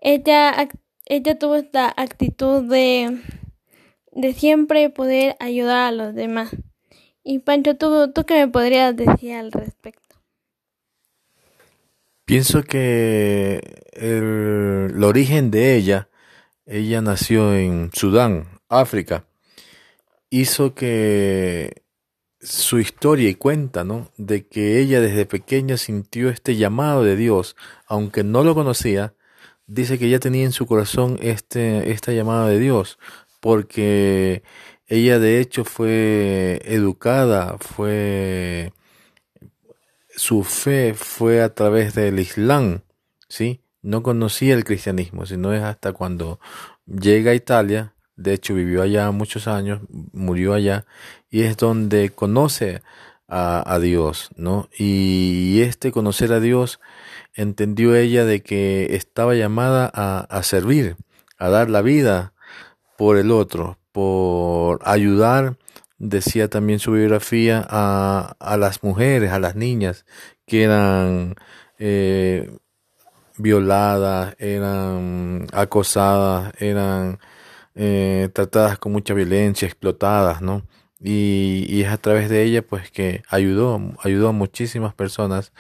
ella, 0.01 0.69
ella 1.07 1.39
tuvo 1.39 1.57
esta 1.57 1.93
actitud 1.97 2.63
de, 2.63 3.21
de 4.13 4.33
siempre 4.33 4.91
poder 4.91 5.37
ayudar 5.41 5.89
a 5.89 5.93
los 5.93 6.15
demás. 6.15 6.51
Y 7.23 7.39
Pancho, 7.39 7.77
¿tú, 7.77 8.13
¿tú 8.13 8.25
qué 8.25 8.35
me 8.35 8.49
podrías 8.49 8.95
decir 8.97 9.33
al 9.33 9.51
respecto? 9.53 10.04
Pienso 12.25 12.63
que 12.63 13.61
el, 13.93 15.03
origen 15.05 15.51
de 15.51 15.77
ella, 15.77 16.09
ella 16.65 17.03
nació 17.03 17.55
en 17.55 17.91
Sudán, 17.93 18.61
África, 18.71 19.27
hizo 20.31 20.75
que 20.75 21.83
su 22.41 22.79
historia 22.79 23.29
y 23.29 23.35
cuenta, 23.35 23.85
¿no? 23.85 24.11
De 24.17 24.47
que 24.47 24.81
ella 24.81 25.03
desde 25.03 25.27
pequeña 25.27 25.77
sintió 25.77 26.31
este 26.31 26.57
llamado 26.57 27.05
de 27.05 27.17
Dios, 27.17 27.57
aunque 27.87 28.25
no 28.25 28.43
lo 28.43 28.55
conocía, 28.55 29.15
dice 29.67 29.99
que 29.99 30.07
ella 30.07 30.21
tenía 30.21 30.45
en 30.45 30.53
su 30.53 30.67
corazón 30.67 31.19
este, 31.21 31.91
esta 31.93 32.13
llamada 32.13 32.49
de 32.49 32.59
Dios, 32.59 32.99
porque 33.41 34.43
ella 34.87 35.19
de 35.19 35.41
hecho 35.41 35.65
fue 35.65 36.61
educada, 36.65 37.59
fue 37.59 38.73
su 40.17 40.45
fe 40.45 40.95
fue 40.95 41.43
a 41.43 41.55
través 41.55 41.95
del 41.95 42.19
Islam, 42.19 42.83
¿sí? 43.29 43.61
No 43.83 44.03
conocía 44.03 44.55
el 44.55 44.65
cristianismo, 44.65 45.27
sino 45.27 45.53
es 45.53 45.63
hasta 45.63 45.93
cuando 45.93 46.41
llega 46.87 47.33
a 47.33 47.35
Italia, 47.35 47.95
de 48.17 48.35
hecho 48.35 48.55
vivió 48.55 48.83
allá 48.83 49.11
muchos 49.11 49.49
años, 49.49 49.81
murió 50.13 50.55
allá, 50.55 50.87
y 51.31 51.43
es 51.43 51.57
donde 51.57 52.11
conoce 52.11 52.83
a, 53.29 53.75
a 53.75 53.79
Dios, 53.79 54.31
¿no? 54.37 54.69
Y 54.79 55.61
este 55.63 55.93
conocer 55.93 56.33
a 56.33 56.41
Dios 56.41 56.81
entendió 57.35 57.97
ella 57.97 58.25
de 58.25 58.43
que 58.43 58.95
estaba 58.95 59.35
llamada 59.35 59.91
a, 59.93 60.21
a 60.21 60.43
servir, 60.43 60.97
a 61.39 61.49
dar 61.49 61.69
la 61.69 61.83
vida 61.83 62.33
por 62.97 63.17
el 63.17 63.31
otro, 63.31 63.79
por 63.93 64.81
ayudar, 64.85 65.57
decía 65.99 66.49
también 66.49 66.79
su 66.79 66.93
biografía, 66.93 67.67
a, 67.69 68.37
a 68.39 68.57
las 68.57 68.83
mujeres, 68.83 69.31
a 69.33 69.39
las 69.39 69.57
niñas 69.57 70.05
que 70.47 70.65
eran 70.65 71.37
eh, 71.79 72.51
violadas, 73.39 74.37
eran 74.39 75.47
acosadas, 75.53 76.53
eran 76.59 77.19
eh, 77.75 78.29
tratadas 78.33 78.79
con 78.79 78.93
mucha 78.93 79.15
violencia, 79.15 79.67
explotadas, 79.67 80.43
¿no? 80.43 80.63
y, 81.05 81.83
es 81.83 81.89
a 81.89 81.99
través 81.99 82.31
de 82.31 82.43
ella 82.43 82.63
pues 82.63 82.91
que 82.91 83.23
ayudó, 83.29 83.81
ayudó 84.03 84.29
a 84.29 84.33
muchísimas 84.33 84.95
personas 84.95 85.53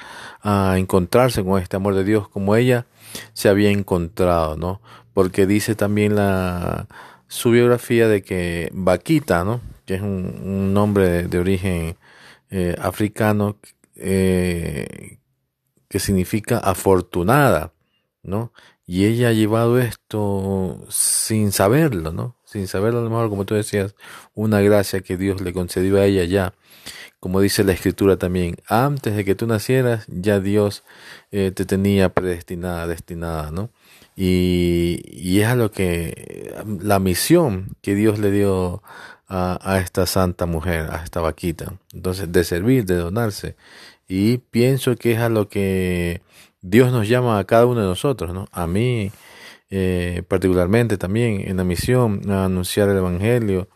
a 0.43 0.77
encontrarse 0.79 1.45
con 1.45 1.61
este 1.61 1.77
amor 1.77 1.95
de 1.95 2.05
Dios 2.05 2.29
como 2.29 2.57
ella 2.57 2.87
se 3.35 3.49
había 3.49 3.71
encontrado, 3.71 4.57
¿no? 4.57 4.81
Porque 5.13 5.47
dice 5.47 5.75
también 5.75 6.17
la 6.17 6.87
su 7.29 7.51
biografía 7.51 8.09
de 8.09 8.23
que 8.23 8.71
Vaquita, 8.73 9.45
¿no? 9.45 9.61
Que 9.87 9.95
es 9.97 10.03
un, 10.03 10.73
nombre 10.73 11.29
de, 11.29 11.39
origen 11.39 11.97
eh, 12.51 12.77
africano 12.81 13.59
eh, 13.97 15.19
que 15.89 15.99
significa 15.99 16.59
afortunada, 16.59 17.73
¿no? 18.23 18.53
Y 18.87 19.07
ella 19.07 19.29
ha 19.29 19.33
llevado 19.33 19.79
esto 19.79 20.85
sin 20.89 21.53
saberlo, 21.53 22.13
¿no? 22.13 22.37
sin 22.55 22.69
saberlo 22.69 23.01
a 23.01 23.03
lo 23.03 23.11
mejor, 23.11 23.31
como 23.31 23.45
tú 23.45 23.57
decías, 23.57 23.97
una 24.33 24.61
gracia 24.61 25.01
que 25.01 25.17
Dios 25.17 25.41
le 25.41 25.53
concedió 25.53 25.99
a 25.99 26.05
ella 26.05 26.23
ya. 26.25 26.55
Como 27.19 27.41
dice 27.41 27.65
la 27.65 27.73
escritura 27.73 28.17
también, 28.17 28.59
antes 28.69 29.17
de 29.17 29.25
que 29.25 29.35
tú 29.35 29.49
nacieras, 29.49 30.05
ya 30.07 30.39
Dios 30.39 30.85
eh, 31.33 31.51
te 31.53 31.65
tenía 31.65 32.11
predestinada, 32.11 32.87
destinada, 32.87 33.51
¿no? 33.51 33.71
Y, 34.15 35.03
y, 35.11 35.41
es 35.41 35.49
a 35.49 35.57
lo 35.57 35.73
que, 35.73 36.55
la 36.81 37.01
misión 37.01 37.71
que 37.83 37.97
Dios 37.97 38.21
le 38.21 38.31
dio 38.31 38.85
a, 39.35 39.79
esta 39.81 40.07
santa 40.07 40.47
mujer, 40.47 40.89
a 40.91 41.03
esta 41.03 41.21
vaquita. 41.21 41.75
Entonces, 41.93 42.31
de 42.31 42.45
servir, 42.45 42.85
de 42.85 42.97
donarse. 42.97 43.57
Y 44.09 44.39
pienso 44.39 44.97
que 44.97 45.13
es 45.13 45.19
a 45.19 45.29
lo 45.29 45.49
que 45.49 46.23
Dios 46.61 46.93
nos 46.93 47.09
llama 47.09 47.39
a 47.39 47.45
cada 47.45 47.67
uno 47.67 47.81
de 47.81 47.87
nosotros, 47.87 48.33
¿no? 48.33 48.47
A 48.53 48.67
mí, 48.67 49.11
eh, 49.71 50.23
particularmente 50.29 50.97
también 50.99 51.43
en 51.49 51.57
la 51.57 51.65
misión 51.65 52.31
a 52.31 52.45
anunciar 52.45 52.89
el 52.89 52.99
Evangelio 52.99 53.69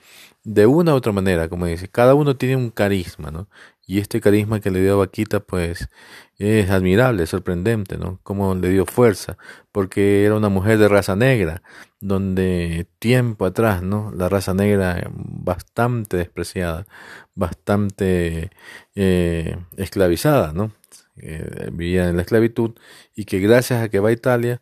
de 0.45 0.67
una 0.67 0.95
u 0.95 0.97
otra 0.97 1.13
manera, 1.13 1.49
como 1.49 1.67
dice, 1.67 1.89
cada 1.89 2.15
uno 2.15 2.37
tiene 2.37 2.57
un 2.57 2.71
carisma, 2.71 3.31
¿no? 3.31 3.49
Y 3.89 4.01
este 4.01 4.21
carisma 4.21 4.61
que 4.61 4.71
le 4.71 4.83
dio 4.83 4.93
a 4.93 4.97
Vaquita, 4.97 5.41
pues, 5.41 5.89
es 6.37 6.69
admirable, 6.69 7.27
sorprendente, 7.27 7.97
¿no? 7.97 8.21
Cómo 8.23 8.55
le 8.55 8.69
dio 8.69 8.85
fuerza, 8.85 9.39
porque 9.73 10.27
era 10.27 10.37
una 10.37 10.51
mujer 10.51 10.77
de 10.77 10.89
raza 10.89 11.17
negra, 11.17 11.63
donde 11.99 12.87
tiempo 12.99 13.47
atrás, 13.47 13.83
¿no? 13.83 14.13
La 14.15 14.29
raza 14.29 14.53
negra 14.53 15.11
bastante 15.11 16.19
despreciada, 16.19 16.87
bastante 17.35 18.51
eh, 18.95 19.57
esclavizada, 19.79 20.53
¿no? 20.53 20.71
Eh, 21.17 21.71
vivía 21.73 22.11
en 22.11 22.17
la 22.17 22.23
esclavitud 22.23 22.73
y 23.17 23.25
que 23.25 23.41
gracias 23.41 23.83
a 23.83 23.89
que 23.89 24.01
va 24.01 24.11
a 24.11 24.13
Italia, 24.13 24.61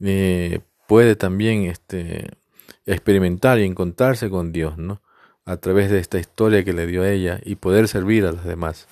eh, 0.00 0.60
puede 0.86 1.16
también 1.16 1.64
este, 1.64 2.28
experimentar 2.86 3.58
y 3.58 3.64
encontrarse 3.64 4.30
con 4.30 4.52
Dios, 4.52 4.78
¿no? 4.78 5.02
A 5.48 5.56
través 5.56 5.90
de 5.90 5.98
esta 5.98 6.18
historia 6.18 6.62
que 6.62 6.74
le 6.74 6.86
dio 6.86 7.02
a 7.02 7.10
ella 7.10 7.40
y 7.42 7.54
poder 7.54 7.88
servir 7.88 8.26
a 8.26 8.32
los 8.32 8.44
demás. 8.44 8.86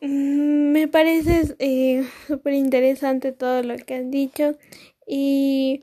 Mm, 0.00 0.72
me 0.72 0.88
parece 0.88 1.54
eh, 1.58 2.08
súper 2.26 2.54
interesante 2.54 3.32
todo 3.32 3.62
lo 3.62 3.76
que 3.76 3.94
han 3.94 4.10
dicho 4.10 4.56
y 5.06 5.82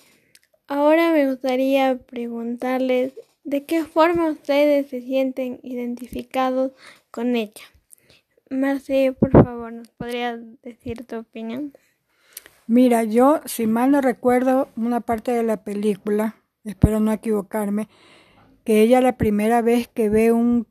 ahora 0.68 1.12
me 1.12 1.30
gustaría 1.30 1.96
preguntarles 2.00 3.14
de 3.44 3.66
qué 3.66 3.86
forma 3.86 4.32
ustedes 4.32 4.90
se 4.90 5.02
sienten 5.02 5.60
identificados 5.62 6.72
con 7.12 7.36
ella. 7.36 7.66
Marce, 8.50 9.14
por 9.14 9.30
favor, 9.30 9.72
¿nos 9.74 9.90
podrías 9.90 10.40
decir 10.64 11.06
tu 11.06 11.18
opinión? 11.18 11.72
Mira, 12.66 13.04
yo, 13.04 13.42
si 13.46 13.68
mal 13.68 13.92
no 13.92 14.02
recuerdo, 14.02 14.70
una 14.76 15.02
parte 15.02 15.32
de 15.32 15.44
la 15.44 15.58
película, 15.64 16.36
espero 16.64 17.00
no 17.00 17.12
equivocarme, 17.12 17.90
que 18.64 18.82
ella 18.82 19.02
la 19.02 19.18
primera 19.18 19.62
vez 19.62 19.88
que 19.88 20.10
ve 20.10 20.32
un, 20.32 20.68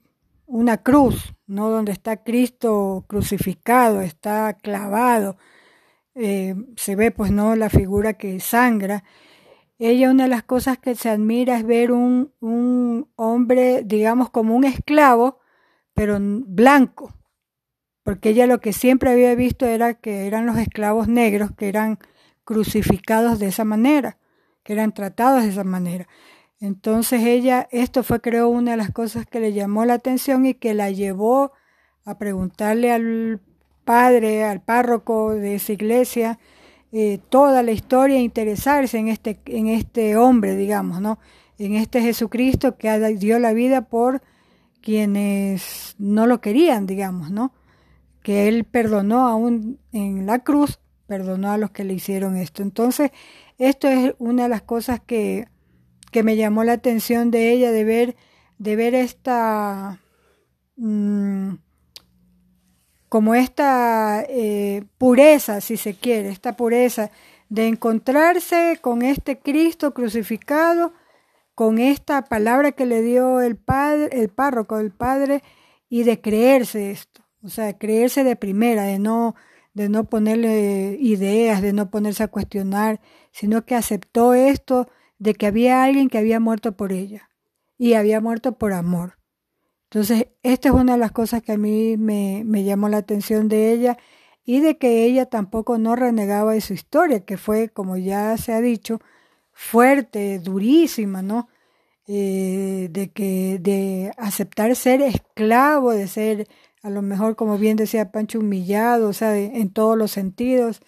una 0.46 0.78
cruz, 0.78 1.34
¿no? 1.46 1.70
Donde 1.70 1.92
está 1.92 2.22
Cristo 2.22 3.04
crucificado, 3.08 4.00
está 4.00 4.54
clavado, 4.54 5.37
eh, 6.14 6.54
se 6.76 6.96
ve 6.96 7.11
pues 7.11 7.30
no 7.30 7.56
la 7.56 7.70
figura 7.70 8.14
que 8.14 8.40
sangra. 8.40 9.04
Ella 9.78 10.11
una 10.11 10.25
de 10.25 10.30
las 10.30 10.44
cosas 10.44 10.78
que 10.78 10.94
se 10.94 11.08
admira 11.08 11.56
es 11.58 11.66
ver 11.66 11.92
un, 11.92 12.32
un 12.40 13.11
hombre, 13.16 13.82
digamos, 13.84 14.30
como 14.30 14.54
un 14.54 14.64
esclavo, 14.64 15.40
pero 15.94 16.18
blanco, 16.20 17.14
porque 18.02 18.30
ella 18.30 18.46
lo 18.46 18.61
que 18.61 18.72
siempre 18.72 19.11
había 19.11 19.34
visto 19.34 19.66
era 19.66 19.94
que 19.94 20.26
eran 20.26 20.46
los 20.46 20.56
esclavos 20.58 21.08
negros 21.08 21.52
que 21.52 21.68
eran 21.68 21.99
crucificados 22.44 23.38
de 23.38 23.46
esa 23.49 23.64
manera, 23.64 24.18
que 24.62 24.73
eran 24.73 24.92
tratados 24.92 25.42
de 25.42 25.50
esa 25.50 25.64
manera. 25.64 26.07
Entonces 26.61 27.25
ella, 27.25 27.69
esto 27.73 28.02
fue 28.02 28.21
creo 28.21 28.49
una 28.49 28.73
de 28.73 28.76
las 28.76 28.90
cosas 28.90 29.26
que 29.26 29.40
le 29.40 29.52
llamó 29.52 29.85
la 29.85 29.95
atención 29.95 30.47
y 30.47 30.54
que 30.54 30.75
la 30.75 30.90
llevó 30.90 31.52
a 32.04 32.19
preguntarle 32.19 32.92
al 32.92 33.40
padre, 33.85 34.45
al 34.45 34.61
párroco 34.61 35.33
de 35.35 35.57
esa 35.57 35.73
iglesia, 35.73 36.38
eh, 36.92 37.19
toda 37.31 37.62
la 37.62 37.73
historia 37.73 38.21
interesarse 38.21 38.99
en 38.99 39.09
este, 39.09 39.40
en 39.47 39.66
este 39.69 40.16
hombre, 40.16 40.57
digamos, 40.57 41.00
¿no? 41.00 41.19
En 41.59 41.75
este 41.75 42.02
Jesucristo 42.02 42.76
que 42.76 42.90
dio 43.19 43.38
la 43.38 43.52
vida 43.52 43.83
por 43.83 44.23
quienes 44.83 45.95
no 45.99 46.26
lo 46.26 46.40
querían, 46.40 46.87
digamos, 46.87 47.31
¿no? 47.31 47.52
Que 48.23 48.49
él 48.49 48.64
perdonó 48.64 49.26
aún 49.26 49.78
en 49.92 50.26
la 50.26 50.40
cruz, 50.40 50.81
perdonó 51.07 51.50
a 51.50 51.59
los 51.59 51.71
que 51.71 51.85
le 51.85 51.95
hicieron 51.95 52.37
esto. 52.37 52.62
Entonces, 52.62 53.11
esto 53.69 53.88
es 53.88 54.14
una 54.19 54.45
de 54.45 54.49
las 54.49 54.62
cosas 54.62 55.00
que, 55.00 55.47
que 56.11 56.23
me 56.23 56.37
llamó 56.37 56.64
la 56.64 56.73
atención 56.73 57.31
de 57.31 57.52
ella, 57.52 57.71
de 57.73 57.85
ver, 57.85 58.16
de 58.59 58.76
ver 58.76 58.95
esta... 58.95 60.00
Mm, 60.76 61.54
como 63.09 63.35
esta 63.35 64.25
eh, 64.26 64.85
pureza, 64.97 65.61
si 65.61 65.76
se 65.76 65.95
quiere, 65.95 66.31
esta 66.31 66.57
pureza 66.57 67.11
de 67.50 67.69
encontrarse 67.69 68.78
con 68.81 69.02
este 69.02 69.38
Cristo 69.38 69.92
crucificado, 69.92 70.95
con 71.54 71.78
esta 71.78 72.25
palabra 72.25 72.73
que 72.73 72.87
le 72.87 73.02
dio 73.02 73.42
el 73.42 73.57
padre, 73.57 74.09
el 74.19 74.31
párroco 74.31 74.78
del 74.78 74.92
padre, 74.92 75.42
y 75.90 76.04
de 76.04 76.23
creerse 76.23 76.90
esto, 76.90 77.23
o 77.42 77.50
sea, 77.50 77.76
creerse 77.76 78.25
de 78.25 78.35
primera, 78.35 78.85
de 78.85 78.99
no, 78.99 79.35
de 79.74 79.88
no 79.88 80.04
ponerle 80.04 80.96
ideas, 81.00 81.62
de 81.62 81.72
no 81.72 81.90
ponerse 81.90 82.22
a 82.22 82.28
cuestionar, 82.28 83.00
sino 83.30 83.64
que 83.64 83.74
aceptó 83.74 84.34
esto 84.34 84.88
de 85.18 85.34
que 85.34 85.46
había 85.46 85.82
alguien 85.84 86.08
que 86.08 86.18
había 86.18 86.40
muerto 86.40 86.76
por 86.76 86.92
ella 86.92 87.30
y 87.78 87.94
había 87.94 88.20
muerto 88.20 88.58
por 88.58 88.72
amor. 88.72 89.18
Entonces, 89.90 90.28
esta 90.42 90.68
es 90.68 90.74
una 90.74 90.92
de 90.92 90.98
las 90.98 91.12
cosas 91.12 91.42
que 91.42 91.52
a 91.52 91.58
mí 91.58 91.96
me, 91.96 92.42
me, 92.44 92.64
llamó 92.64 92.88
la 92.88 92.98
atención 92.98 93.48
de 93.48 93.72
ella 93.72 93.98
y 94.44 94.60
de 94.60 94.78
que 94.78 95.04
ella 95.04 95.26
tampoco 95.26 95.78
no 95.78 95.96
renegaba 95.96 96.54
de 96.54 96.61
su 96.61 96.72
historia, 96.72 97.24
que 97.24 97.37
fue, 97.37 97.68
como 97.68 97.96
ya 97.96 98.37
se 98.38 98.52
ha 98.52 98.61
dicho, 98.61 99.00
fuerte, 99.52 100.38
durísima, 100.38 101.22
¿no? 101.22 101.48
Eh, 102.08 102.88
de 102.90 103.12
que 103.12 103.58
de 103.61 104.12
aceptar 104.18 104.74
ser 104.74 105.02
esclavo, 105.02 105.92
de 105.92 106.08
ser, 106.08 106.48
a 106.83 106.90
lo 106.90 107.03
mejor, 107.03 107.37
como 107.37 107.59
bien 107.59 107.77
decía 107.77 108.11
Pancho, 108.12 108.40
humillado, 108.40 109.09
o 109.09 109.12
sea, 109.12 109.38
en 109.38 109.71
todos 109.71 109.97
los 109.97 110.11
sentidos, 110.11 110.83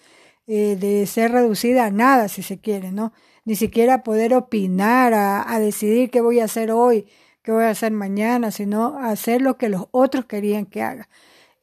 eh, 0.47 0.75
de 0.75 1.05
ser 1.07 1.31
reducida 1.31 1.85
a 1.85 1.91
nada, 1.91 2.27
si 2.27 2.43
se 2.43 2.59
quiere, 2.59 2.91
¿no? 2.91 3.13
Ni 3.45 3.55
siquiera 3.55 4.03
poder 4.03 4.33
opinar, 4.33 5.13
a, 5.13 5.51
a 5.51 5.59
decidir 5.59 6.11
qué 6.11 6.21
voy 6.21 6.39
a 6.39 6.45
hacer 6.45 6.71
hoy, 6.71 7.07
qué 7.41 7.51
voy 7.51 7.63
a 7.63 7.69
hacer 7.69 7.91
mañana, 7.91 8.51
sino 8.51 8.97
hacer 8.99 9.41
lo 9.41 9.57
que 9.57 9.69
los 9.69 9.87
otros 9.91 10.25
querían 10.25 10.65
que 10.65 10.81
haga. 10.81 11.09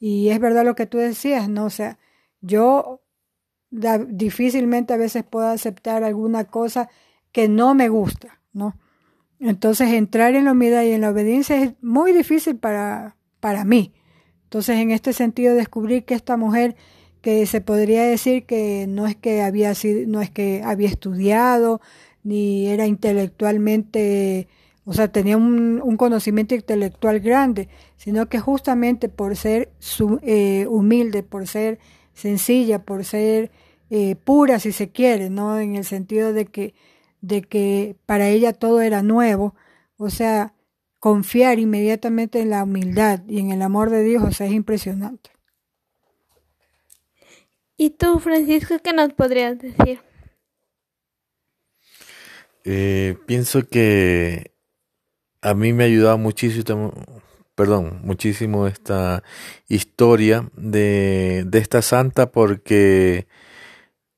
Y 0.01 0.31
es 0.31 0.41
verdad 0.41 0.65
lo 0.65 0.75
que 0.75 0.87
tú 0.87 0.99
decías, 0.99 1.49
¿no? 1.49 1.67
O 1.67 1.71
sea, 1.71 1.99
yo 2.41 3.03
difícilmente 3.71 4.93
a 4.93 4.99
veces 4.99 5.25
puedo 5.25 5.49
aceptar 5.49 6.05
alguna 6.05 6.45
cosa 6.45 6.89
que 7.33 7.49
no 7.49 7.75
me 7.75 7.89
gusta, 7.89 8.41
¿no? 8.53 8.77
Entonces 9.39 9.91
entrar 9.93 10.35
en 10.35 10.45
la 10.45 10.53
humildad 10.53 10.83
y 10.83 10.93
en 10.93 11.01
la 11.01 11.11
obediencia 11.11 11.57
es 11.61 11.75
muy 11.83 12.13
difícil 12.13 12.57
para, 12.57 13.17
para 13.41 13.65
mí. 13.65 13.93
Entonces 14.53 14.77
en 14.81 14.91
este 14.91 15.15
sentido 15.15 15.55
descubrir 15.55 16.05
que 16.05 16.13
esta 16.13 16.37
mujer 16.37 16.77
que 17.23 17.47
se 17.47 17.63
podría 17.63 18.03
decir 18.03 18.45
que 18.45 18.85
no 18.87 19.07
es 19.07 19.17
que 19.17 19.41
había 19.41 19.75
sido, 19.75 20.07
no 20.07 20.21
es 20.21 20.29
que 20.29 20.61
había 20.63 20.89
estudiado 20.89 21.81
ni 22.23 22.67
era 22.67 22.87
intelectualmente 22.87 24.49
o 24.85 24.93
sea, 24.93 25.09
tenía 25.09 25.39
un, 25.39 25.81
un, 25.83 25.97
conocimiento 25.97 26.55
intelectual 26.55 27.21
grande, 27.21 27.71
sino 27.97 28.29
que 28.29 28.41
justamente 28.41 29.09
por 29.09 29.37
ser 29.37 29.71
su, 29.79 30.21
eh, 30.23 30.67
humilde, 30.69 31.23
por 31.23 31.47
ser 31.47 31.79
sencilla, 32.13 32.81
por 32.81 33.07
ser 33.07 33.51
eh, 33.89 34.17
pura, 34.17 34.59
si 34.59 34.73
se 34.73 34.91
quiere, 34.91 35.31
¿no? 35.31 35.59
En 35.59 35.77
el 35.77 35.87
sentido 35.87 36.35
de 36.35 36.45
que, 36.45 36.75
de 37.23 37.41
que 37.41 37.97
para 38.05 38.29
ella 38.29 38.53
todo 38.53 38.83
era 38.83 39.03
nuevo, 39.03 39.55
o 39.97 40.11
sea, 40.11 40.53
confiar 41.03 41.59
inmediatamente 41.59 42.41
en 42.41 42.51
la 42.51 42.63
humildad 42.63 43.23
y 43.27 43.41
en 43.41 43.51
el 43.51 43.63
amor 43.63 43.91
de 43.91 44.05
Dios, 44.05 44.23
o 44.23 44.31
sea, 44.31 44.47
es 44.47 44.53
impresionante. 44.53 45.31
¿Y 47.77 47.91
tú, 47.91 48.21
Francisco, 48.21 48.77
qué 48.79 48.93
nos 48.93 49.13
podrías 49.13 49.59
decir? 49.59 49.99
Eh, 52.63 53.17
pienso 53.27 53.67
que 53.67 54.53
a 55.41 55.55
mí 55.55 55.73
me 55.73 55.83
ha 55.83 55.87
ayudado 55.89 56.19
muchísimo, 56.19 56.93
perdón, 57.57 58.01
muchísimo 58.05 58.69
esta 58.69 59.25
historia 59.67 60.49
de, 60.55 61.43
de 61.49 61.59
esta 61.59 61.83
santa 61.83 62.31
porque 62.31 63.27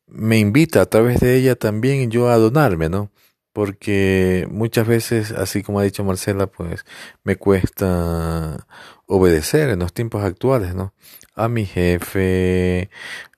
me 0.06 0.38
invita 0.38 0.82
a 0.82 0.86
través 0.86 1.20
de 1.20 1.34
ella 1.38 1.56
también 1.56 2.10
yo 2.10 2.28
a 2.28 2.36
donarme, 2.36 2.90
¿no? 2.90 3.10
Porque 3.54 4.48
muchas 4.50 4.86
veces, 4.88 5.32
así 5.32 5.62
como 5.62 5.80
ha 5.80 5.84
dicho 5.84 6.04
Marcela, 6.04 6.48
pues 6.48 6.84
me 7.24 7.36
cuesta 7.36 8.66
obedecer 9.06 9.70
en 9.70 9.78
los 9.80 9.94
tiempos 9.94 10.24
actuales, 10.24 10.74
¿no? 10.74 10.92
A 11.36 11.48
mi 11.48 11.64
jefe, 11.66 12.90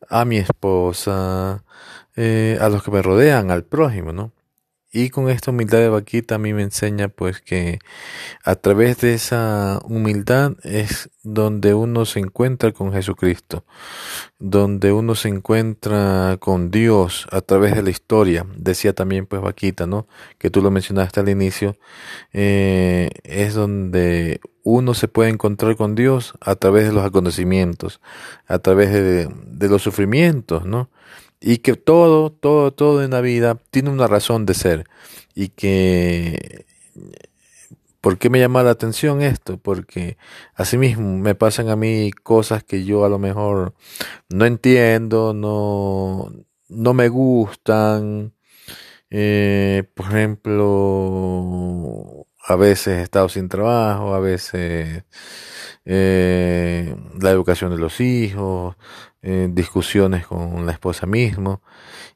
a 0.09 0.25
mi 0.25 0.39
esposa, 0.39 1.65
eh, 2.17 2.59
a 2.61 2.69
los 2.71 2.83
que 2.83 2.91
me 2.93 3.03
rodean, 3.03 3.51
al 3.51 3.65
prójimo, 3.65 4.13
¿no? 4.13 4.33
Y 4.97 5.11
con 5.11 5.29
esta 5.29 5.51
humildad 5.51 5.81
de 5.81 5.91
vaquita 5.91 6.37
a 6.37 6.39
mí 6.39 6.55
me 6.55 6.63
enseña 6.63 7.09
pues 7.09 7.43
que 7.43 7.81
a 8.43 8.55
través 8.55 8.97
de 8.97 9.13
esa 9.13 9.79
humildad 9.85 10.53
es 10.63 11.11
donde 11.23 11.75
uno 11.75 12.07
se 12.07 12.21
encuentra 12.21 12.73
con 12.73 12.95
Jesucristo, 12.95 13.67
donde 14.39 14.93
uno 14.93 15.15
se 15.15 15.29
encuentra 15.29 16.39
con 16.41 16.71
Dios 16.71 17.27
a 17.31 17.43
través 17.43 17.75
de 17.75 17.83
la 17.83 17.91
historia. 17.91 18.47
Decía 18.57 18.95
también 18.95 19.27
pues 19.27 19.43
vaquita, 19.43 19.87
¿no? 19.87 20.07
Que 20.39 20.49
tú 20.49 20.63
lo 20.63 20.71
mencionaste 20.71 21.21
al 21.21 21.29
inicio, 21.29 21.77
eh, 22.33 23.11
es 23.23 23.53
donde 23.53 24.41
uno 24.63 24.95
se 24.95 25.09
puede 25.09 25.29
encontrar 25.29 25.77
con 25.77 25.95
Dios 25.95 26.33
a 26.41 26.55
través 26.55 26.87
de 26.87 26.95
los 26.95 27.05
acontecimientos, 27.05 28.01
a 28.47 28.61
través 28.61 28.95
de, 28.95 29.29
de 29.47 29.69
los 29.69 29.83
sufrimientos, 29.83 30.65
¿no? 30.65 30.89
Y 31.47 31.59
que 31.59 31.75
todo, 31.77 32.33
todo, 32.33 32.73
todo 32.73 33.05
en 33.05 33.13
la 33.13 33.21
vida 33.21 33.57
tiene 33.71 33.91
una 33.91 34.09
razón 34.09 34.47
de 34.47 34.55
ser 34.55 34.85
y 35.35 35.51
que 35.51 36.67
¿Por 38.01 38.19
qué 38.19 38.31
me 38.31 38.39
llama 38.39 38.63
la 38.63 38.71
atención 38.71 39.21
esto? 39.21 39.59
Porque 39.59 40.17
asimismo 40.55 41.19
me 41.19 41.35
pasan 41.35 41.69
a 41.71 41.77
mí 41.77 42.13
cosas 42.13 42.63
que 42.63 42.85
yo 42.85 43.05
a 43.05 43.09
lo 43.09 43.19
mejor 43.19 43.75
no 44.29 44.45
entiendo, 44.47 45.35
no, 45.35 46.33
no 46.69 46.95
me 46.95 47.09
gustan. 47.09 48.33
Eh, 49.11 49.85
por 49.95 50.07
ejemplo, 50.07 51.57
a 52.47 52.57
veces 52.57 52.99
he 52.99 53.03
estado 53.03 53.29
sin 53.29 53.49
trabajo, 53.49 54.15
a 54.15 54.21
veces 54.21 55.05
eh, 55.85 56.95
la 57.21 57.31
educación 57.31 57.71
de 57.73 57.79
los 57.79 58.01
hijos, 58.01 58.77
eh, 59.29 59.49
discusiones 59.51 60.25
con 60.25 60.67
la 60.67 60.73
esposa 60.73 61.05
mismo 61.05 61.61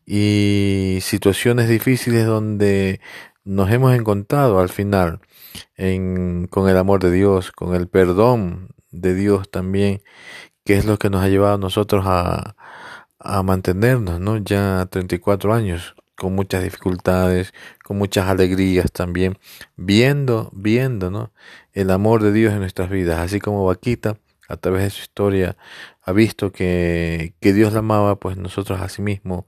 y 0.07 0.99
situaciones 1.03 1.69
difíciles 1.69 2.25
donde 2.25 3.01
nos 3.43 3.69
hemos 3.73 3.97
encontrado 3.97 4.61
al 4.61 4.69
final 4.69 5.19
en, 5.77 6.47
con 6.47 6.69
el 6.69 6.77
amor 6.77 7.03
de 7.03 7.11
Dios, 7.11 7.51
con 7.51 7.75
el 7.75 7.89
perdón 7.89 8.69
de 8.93 9.17
Dios 9.17 9.51
también, 9.51 10.03
que 10.65 10.77
es 10.77 10.85
lo 10.85 11.01
que 11.01 11.11
nos 11.11 11.25
ha 11.25 11.29
llevado 11.29 11.55
a 11.55 11.59
nosotros 11.59 12.05
a, 12.07 12.55
a 13.19 13.43
mantenernos, 13.43 14.21
¿no? 14.21 14.37
Ya 14.37 14.87
34 14.89 15.53
años, 15.53 15.97
con 16.17 16.37
muchas 16.37 16.63
dificultades, 16.63 17.53
con 17.83 17.99
muchas 17.99 18.29
alegrías 18.29 18.93
también, 18.93 19.37
viendo, 19.75 20.51
viendo, 20.55 21.11
¿no? 21.11 21.33
El 21.73 21.91
amor 21.91 22.23
de 22.23 22.31
Dios 22.31 22.53
en 22.53 22.61
nuestras 22.61 22.89
vidas, 22.89 23.19
así 23.19 23.41
como 23.41 23.65
Vaquita, 23.65 24.17
a 24.49 24.57
través 24.57 24.83
de 24.83 24.91
su 24.91 25.03
historia, 25.03 25.57
ha 26.11 26.13
visto 26.13 26.53
que, 26.53 27.35
que 27.41 27.53
Dios 27.53 27.73
la 27.73 27.81
amaba, 27.81 28.17
pues 28.17 28.37
nosotros 28.37 28.81
asimismo, 28.81 29.47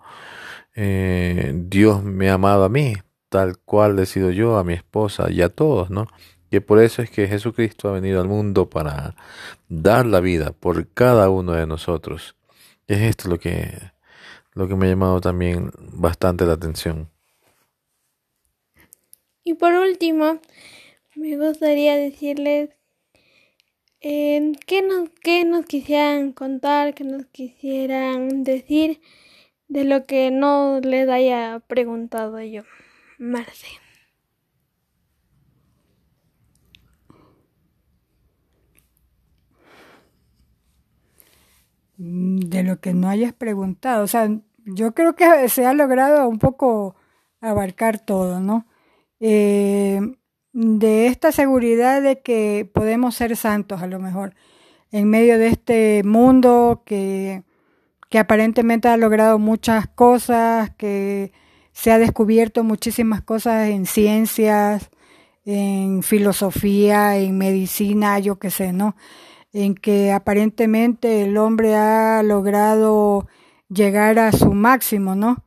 eh, 0.75 1.53
Dios 1.55 2.03
me 2.03 2.31
ha 2.31 2.35
amado 2.35 2.65
a 2.65 2.69
mí, 2.69 2.95
tal 3.29 3.59
cual 3.59 3.99
he 3.99 4.07
sido 4.07 4.31
yo, 4.31 4.57
a 4.57 4.65
mi 4.65 4.75
esposa 4.75 5.31
y 5.31 5.43
a 5.43 5.49
todos, 5.49 5.91
¿no? 5.91 6.07
Que 6.51 6.61
por 6.61 6.81
eso 6.81 7.03
es 7.03 7.11
que 7.11 7.29
Jesucristo 7.29 7.89
ha 7.89 7.93
venido 7.93 8.21
al 8.21 8.29
mundo 8.29 8.69
para 8.69 9.15
dar 9.69 10.07
la 10.07 10.21
vida 10.21 10.53
por 10.53 10.87
cada 10.89 11.31
uno 11.31 11.53
de 11.53 11.67
nosotros. 11.67 12.37
Es 12.89 13.01
esto 13.01 13.29
lo 13.29 13.39
que, 13.39 13.93
lo 14.55 14.69
que 14.69 14.77
me 14.77 14.87
ha 14.87 14.91
llamado 14.91 15.21
también 15.21 15.73
bastante 15.79 16.45
la 16.45 16.55
atención. 16.55 17.09
Y 19.45 19.55
por 19.55 19.73
último, 19.73 20.41
me 21.15 21.37
gustaría 21.37 21.97
decirles 21.97 22.71
qué, 24.03 24.83
nos, 24.87 25.09
qué 25.23 25.45
nos 25.45 25.67
quisieran 25.67 26.33
contar, 26.33 26.95
qué 26.95 27.05
nos 27.05 27.27
quisieran 27.27 28.45
decir 28.45 29.01
de 29.69 29.85
lo 29.85 30.07
que 30.07 30.31
no 30.31 30.81
les 30.81 31.09
haya 31.09 31.61
preguntado 31.67 32.41
yo, 32.41 32.63
Marce. 33.19 33.69
De 41.97 42.65
lo 42.65 42.81
que 42.81 42.95
no 42.95 43.09
hayas 43.09 43.33
preguntado, 43.33 44.03
o 44.03 44.07
sea, 44.09 44.29
yo 44.65 44.93
creo 44.95 45.15
que 45.15 45.49
se 45.49 45.67
ha 45.67 45.73
logrado 45.73 46.29
un 46.29 46.39
poco 46.39 46.97
abarcar 47.41 48.01
todo, 48.01 48.41
¿no? 48.41 48.67
Eh, 49.21 49.92
de 50.53 51.07
esta 51.07 51.33
seguridad 51.33 52.03
de 52.03 52.21
que 52.21 52.71
podemos 52.73 53.15
ser 53.15 53.37
santos 53.37 53.83
a 53.83 53.87
lo 53.87 53.99
mejor 53.99 54.35
en 54.91 55.09
medio 55.09 55.39
de 55.39 55.49
este 55.49 56.03
mundo 56.05 56.83
que, 56.85 57.43
que 58.11 58.19
aparentemente 58.19 58.89
ha 58.89 58.97
logrado 58.99 59.39
muchas 59.39 59.89
cosas, 59.89 60.71
que 60.77 61.33
se 61.73 61.91
ha 61.91 61.99
descubierto 61.99 62.63
muchísimas 62.63 63.23
cosas 63.23 63.71
en 63.71 63.87
ciencias, 63.87 64.91
en 65.47 66.03
filosofía, 66.03 67.17
en 67.17 67.39
medicina, 67.39 68.19
yo 68.19 68.39
qué 68.39 68.51
sé, 68.51 68.73
¿no? 68.75 68.97
En 69.53 69.75
que 69.75 70.13
aparentemente 70.13 71.23
el 71.23 71.39
hombre 71.39 71.75
ha 71.75 72.23
logrado 72.23 73.27
llegar 73.69 74.19
a 74.19 74.33
su 74.33 74.53
máximo, 74.53 75.15
¿no? 75.15 75.45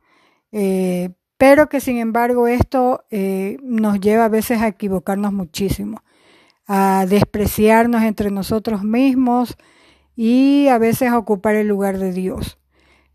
Eh, 0.50 1.10
pero 1.38 1.68
que 1.68 1.80
sin 1.80 1.98
embargo 1.98 2.48
esto 2.48 3.04
eh, 3.10 3.58
nos 3.62 4.00
lleva 4.00 4.24
a 4.26 4.30
veces 4.30 4.62
a 4.62 4.68
equivocarnos 4.68 5.32
muchísimo, 5.32 6.02
a 6.66 7.06
despreciarnos 7.08 8.02
entre 8.02 8.30
nosotros 8.30 8.82
mismos 8.82 9.56
y 10.16 10.68
a 10.68 10.78
veces 10.78 11.10
a 11.10 11.18
ocupar 11.18 11.54
el 11.56 11.68
lugar 11.68 11.98
de 11.98 12.12
Dios. 12.12 12.58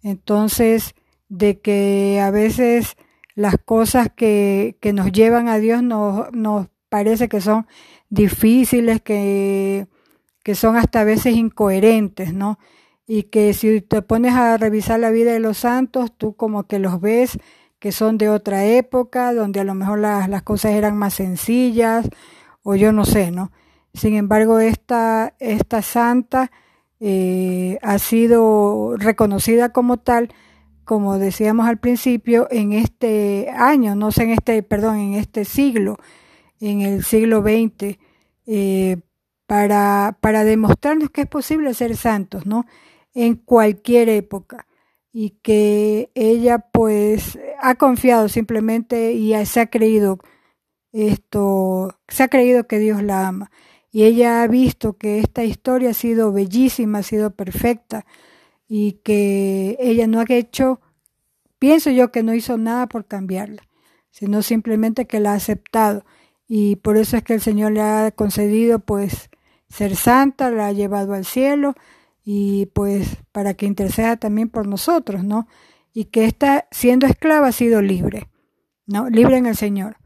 Entonces, 0.03 0.93
de 1.29 1.60
que 1.60 2.19
a 2.21 2.31
veces 2.31 2.95
las 3.36 3.55
cosas 3.57 4.10
que, 4.15 4.77
que 4.81 4.93
nos 4.93 5.12
llevan 5.12 5.47
a 5.47 5.57
Dios 5.57 5.81
nos, 5.81 6.31
nos 6.31 6.67
parece 6.89 7.29
que 7.29 7.41
son 7.41 7.67
difíciles, 8.10 9.01
que, 9.01 9.88
que 10.43 10.55
son 10.55 10.75
hasta 10.75 11.01
a 11.01 11.05
veces 11.05 11.36
incoherentes, 11.36 12.34
¿no? 12.34 12.60
Y 13.07 13.23
que 13.23 13.53
si 13.53 13.81
te 13.81 14.01
pones 14.01 14.34
a 14.34 14.57
revisar 14.57 14.99
la 14.99 15.10
vida 15.10 15.31
de 15.31 15.39
los 15.39 15.60
santos, 15.60 16.12
tú 16.15 16.36
como 16.36 16.63
que 16.63 16.79
los 16.79 17.01
ves 17.01 17.39
que 17.82 17.91
son 17.91 18.20
de 18.20 18.30
otra 18.30 18.63
época, 18.63 19.34
donde 19.34 19.60
a 19.60 19.63
lo 19.63 19.74
mejor 19.74 19.98
las, 19.98 20.30
las 20.30 20.44
cosas 20.44 20.74
eran 20.74 20.96
más 20.96 21.15
sencillas, 21.15 22.08
o 22.62 22.76
yo 22.76 22.94
no 22.94 23.06
sé, 23.06 23.32
¿no? 23.32 23.52
Sin 23.96 24.15
embargo, 24.15 24.60
esta, 24.60 25.34
esta 25.39 25.82
santa 25.82 26.52
eh, 27.00 27.80
ha 27.82 27.98
sido 27.98 28.98
reconocida 28.98 29.70
como 29.70 29.98
tal, 29.98 30.32
como 30.86 31.17
decíamos 31.17 31.67
al 31.67 31.80
principio, 31.80 32.48
en 32.52 32.74
este 32.74 33.50
año, 33.50 33.96
no 33.96 34.12
sé, 34.12 34.26
en 34.26 34.30
este, 34.30 34.62
perdón, 34.62 34.98
en 35.00 35.13
este 35.15 35.44
siglo, 35.44 35.98
en 36.60 36.82
el 36.82 37.04
siglo 37.04 37.41
XX, 37.41 37.98
eh, 38.46 38.98
para, 39.48 40.20
para 40.22 40.44
demostrarnos 40.44 41.10
que 41.10 41.22
es 41.22 41.28
posible 41.28 41.74
ser 41.74 41.98
santos, 41.98 42.46
¿no? 42.46 42.67
En 43.15 43.38
cualquier 43.38 44.08
época 44.10 44.67
y 45.13 45.32
que 45.41 46.12
ella 46.15 46.60
pues 46.71 47.38
ha 47.60 47.76
confiado 47.76 48.30
simplemente 48.30 49.13
y 49.13 49.34
se 49.45 49.60
ha 49.60 49.67
creído 49.67 50.19
esto, 50.91 51.97
se 52.08 52.24
ha 52.24 52.28
creído 52.28 52.67
que 52.67 52.80
Dios 52.80 53.04
la 53.04 53.28
ama. 53.28 53.52
Y 53.91 54.04
ella 54.04 54.41
ha 54.41 54.47
visto 54.47 54.97
que 54.97 55.19
esta 55.19 55.43
historia 55.43 55.89
ha 55.89 55.93
sido 55.93 56.32
bellísima, 56.32 57.00
ha 57.00 57.04
sido 57.04 57.32
perfecta 57.36 58.06
y 58.67 58.93
que 59.04 59.78
ella 59.82 60.08
no 60.08 60.21
ha 60.21 60.26
hecho, 60.30 60.80
pienso 61.60 61.89
yo 61.89 62.12
que 62.12 62.24
no 62.24 62.34
hizo 62.34 62.58
nada 62.58 62.88
por 62.88 63.06
cambiarla, 63.06 63.63
sino 64.12 64.41
simplemente 64.41 65.08
que 65.08 65.19
la 65.19 65.34
ha 65.34 65.36
aceptado. 65.36 66.06
Y 66.47 66.78
por 66.78 66.97
eso 66.97 67.17
es 67.17 67.24
que 67.24 67.34
el 67.34 67.41
Señor 67.41 67.74
le 67.74 67.82
ha 67.82 68.12
concedido 68.12 68.80
pues 68.80 69.30
ser 69.67 69.97
santa, 69.97 70.52
la 70.52 70.67
ha 70.67 70.71
llevado 70.71 71.13
al 71.13 71.26
cielo 71.26 71.76
y 72.23 72.67
pues 72.67 73.17
para 73.31 73.53
que 73.53 73.65
interceda 73.65 74.17
también 74.17 74.49
por 74.49 74.67
nosotros, 74.67 75.23
¿no? 75.23 75.47
Y 75.93 76.05
que 76.05 76.25
esta, 76.25 76.67
siendo 76.71 77.07
esclava, 77.07 77.47
ha 77.47 77.51
sido 77.51 77.81
libre, 77.81 78.29
¿no? 78.86 79.10
Libre 79.10 79.38
en 79.38 79.45
el 79.45 79.55
Señor. 79.55 79.97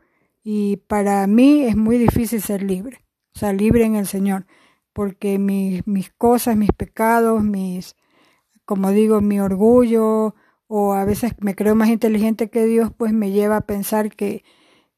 Y 0.43 0.77
para 0.77 1.25
mí 1.27 1.63
es 1.63 1.75
muy 1.75 1.97
difícil 1.97 2.41
ser 2.41 2.63
libre, 2.63 3.03
o 3.35 3.39
sea, 3.39 3.53
libre 3.53 3.83
en 3.85 3.95
el 3.95 4.07
Señor, 4.07 4.45
porque 4.93 5.39
mis, 5.39 5.85
mis 5.87 6.11
cosas, 6.11 6.55
mis 6.55 6.71
pecados, 6.71 7.43
mis, 7.43 7.95
como 8.63 8.91
digo, 8.91 9.21
mi 9.21 9.39
orgullo, 9.39 10.35
o 10.67 10.93
a 10.93 11.05
veces 11.05 11.33
me 11.39 11.55
creo 11.55 11.75
más 11.75 11.89
inteligente 11.89 12.49
que 12.49 12.65
Dios, 12.65 12.91
pues 12.95 13.13
me 13.13 13.31
lleva 13.31 13.57
a 13.57 13.65
pensar 13.65 14.15
que, 14.15 14.43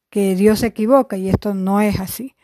que 0.09 0.35
Dios 0.35 0.59
se 0.59 0.67
equivoca 0.67 1.17
y 1.17 1.29
esto 1.29 1.53
no 1.53 1.81
es 1.81 1.99
así. 1.99 2.35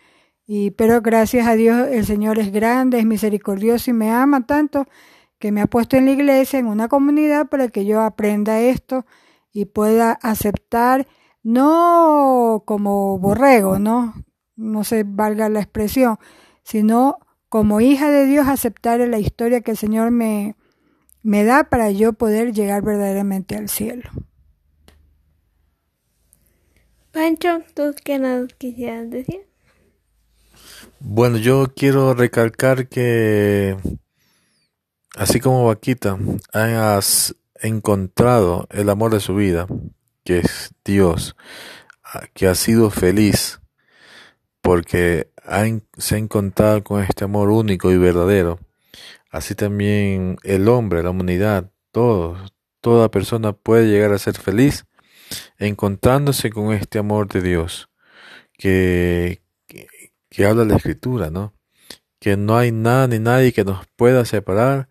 Y, 0.45 0.71
pero 0.71 1.01
gracias 1.01 1.47
a 1.47 1.55
Dios 1.55 1.87
el 1.89 2.05
Señor 2.05 2.37
es 2.39 2.51
grande, 2.51 2.99
es 2.99 3.05
misericordioso 3.05 3.91
y 3.91 3.93
me 3.93 4.11
ama 4.11 4.45
tanto 4.45 4.85
que 5.39 5.51
me 5.51 5.61
ha 5.61 5.67
puesto 5.67 5.97
en 5.97 6.05
la 6.05 6.11
iglesia, 6.11 6.59
en 6.59 6.67
una 6.67 6.87
comunidad, 6.87 7.49
para 7.49 7.67
que 7.67 7.85
yo 7.85 8.01
aprenda 8.01 8.61
esto 8.61 9.05
y 9.51 9.65
pueda 9.65 10.13
aceptar, 10.13 11.07
no 11.43 12.63
como 12.65 13.19
borrego, 13.19 13.77
¿no? 13.77 14.13
No 14.55 14.83
se 14.83 15.03
valga 15.03 15.49
la 15.49 15.59
expresión, 15.59 16.17
sino 16.63 17.19
como 17.49 17.81
hija 17.81 18.09
de 18.09 18.25
Dios 18.25 18.47
aceptar 18.47 18.99
la 19.01 19.19
historia 19.19 19.61
que 19.61 19.71
el 19.71 19.77
Señor 19.77 20.11
me, 20.11 20.55
me 21.23 21.43
da 21.43 21.65
para 21.65 21.91
yo 21.91 22.13
poder 22.13 22.53
llegar 22.53 22.81
verdaderamente 22.81 23.55
al 23.55 23.69
cielo. 23.69 24.09
Pancho, 27.11 27.59
¿tú 27.75 27.93
qué 28.03 28.17
nos 28.17 28.53
quisieras 28.55 29.09
decir? 29.09 29.52
Bueno, 31.05 31.37
yo 31.37 31.73
quiero 31.75 32.13
recalcar 32.13 32.87
que 32.87 33.75
así 35.17 35.41
como 35.41 35.65
Vaquita 35.65 36.17
has 36.53 37.35
encontrado 37.61 38.69
el 38.71 38.89
amor 38.89 39.11
de 39.11 39.19
su 39.19 39.35
vida, 39.35 39.67
que 40.23 40.39
es 40.39 40.73
Dios, 40.85 41.35
que 42.33 42.47
ha 42.47 42.55
sido 42.55 42.89
feliz 42.89 43.59
porque 44.61 45.29
se 45.97 46.15
ha 46.15 46.17
encontrado 46.17 46.81
con 46.85 47.03
este 47.03 47.25
amor 47.25 47.49
único 47.49 47.91
y 47.91 47.97
verdadero. 47.97 48.59
Así 49.29 49.55
también 49.55 50.37
el 50.43 50.69
hombre, 50.69 51.03
la 51.03 51.09
humanidad, 51.09 51.69
todos, 51.91 52.53
toda 52.79 53.11
persona 53.11 53.51
puede 53.51 53.89
llegar 53.89 54.13
a 54.13 54.19
ser 54.19 54.37
feliz 54.37 54.85
encontrándose 55.57 56.49
con 56.49 56.71
este 56.71 56.97
amor 56.97 57.27
de 57.27 57.41
Dios, 57.41 57.89
que, 58.57 59.42
que 60.33 60.45
habla 60.45 60.65
la 60.65 60.77
escritura, 60.77 61.29
¿no? 61.29 61.53
Que 62.19 62.37
no 62.37 62.57
hay 62.57 62.71
nada 62.71 63.07
ni 63.07 63.19
nadie 63.19 63.53
que 63.53 63.63
nos 63.63 63.85
pueda 63.95 64.25
separar 64.25 64.89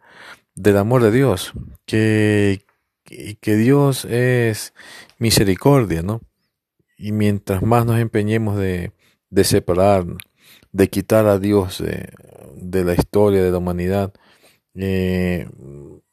del 0.55 0.76
amor 0.76 1.02
de 1.02 1.11
Dios, 1.11 1.52
que, 1.85 2.64
que 3.05 3.57
Dios 3.57 4.05
es 4.05 4.72
misericordia, 5.18 6.02
¿no? 6.02 6.20
Y 6.96 7.12
mientras 7.12 7.62
más 7.62 7.85
nos 7.85 7.98
empeñemos 7.98 8.57
de, 8.57 8.92
de 9.31 9.44
separar, 9.44 10.05
de 10.70 10.88
quitar 10.88 11.26
a 11.26 11.38
Dios 11.38 11.83
de, 11.83 12.85
la 12.85 12.94
historia 12.94 13.42
de 13.42 13.50
la 13.50 13.59
humanidad, 13.59 14.12
eh, 14.74 15.48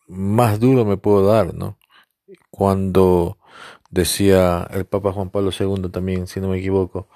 más 0.08 0.60
duro 0.60 0.86
me 0.86 0.98
puedo 0.98 1.28
dar, 1.28 1.54
¿no? 1.54 1.78
Cuando 2.50 3.38
decía 3.92 4.68
el 4.72 4.86
Papa 4.86 5.12
Juan 5.12 5.30
Pablo 5.30 5.52
II 5.58 5.90
también, 5.92 6.28
si 6.28 6.40
no 6.40 6.48
me 6.50 6.60
equivoco, 6.60 7.10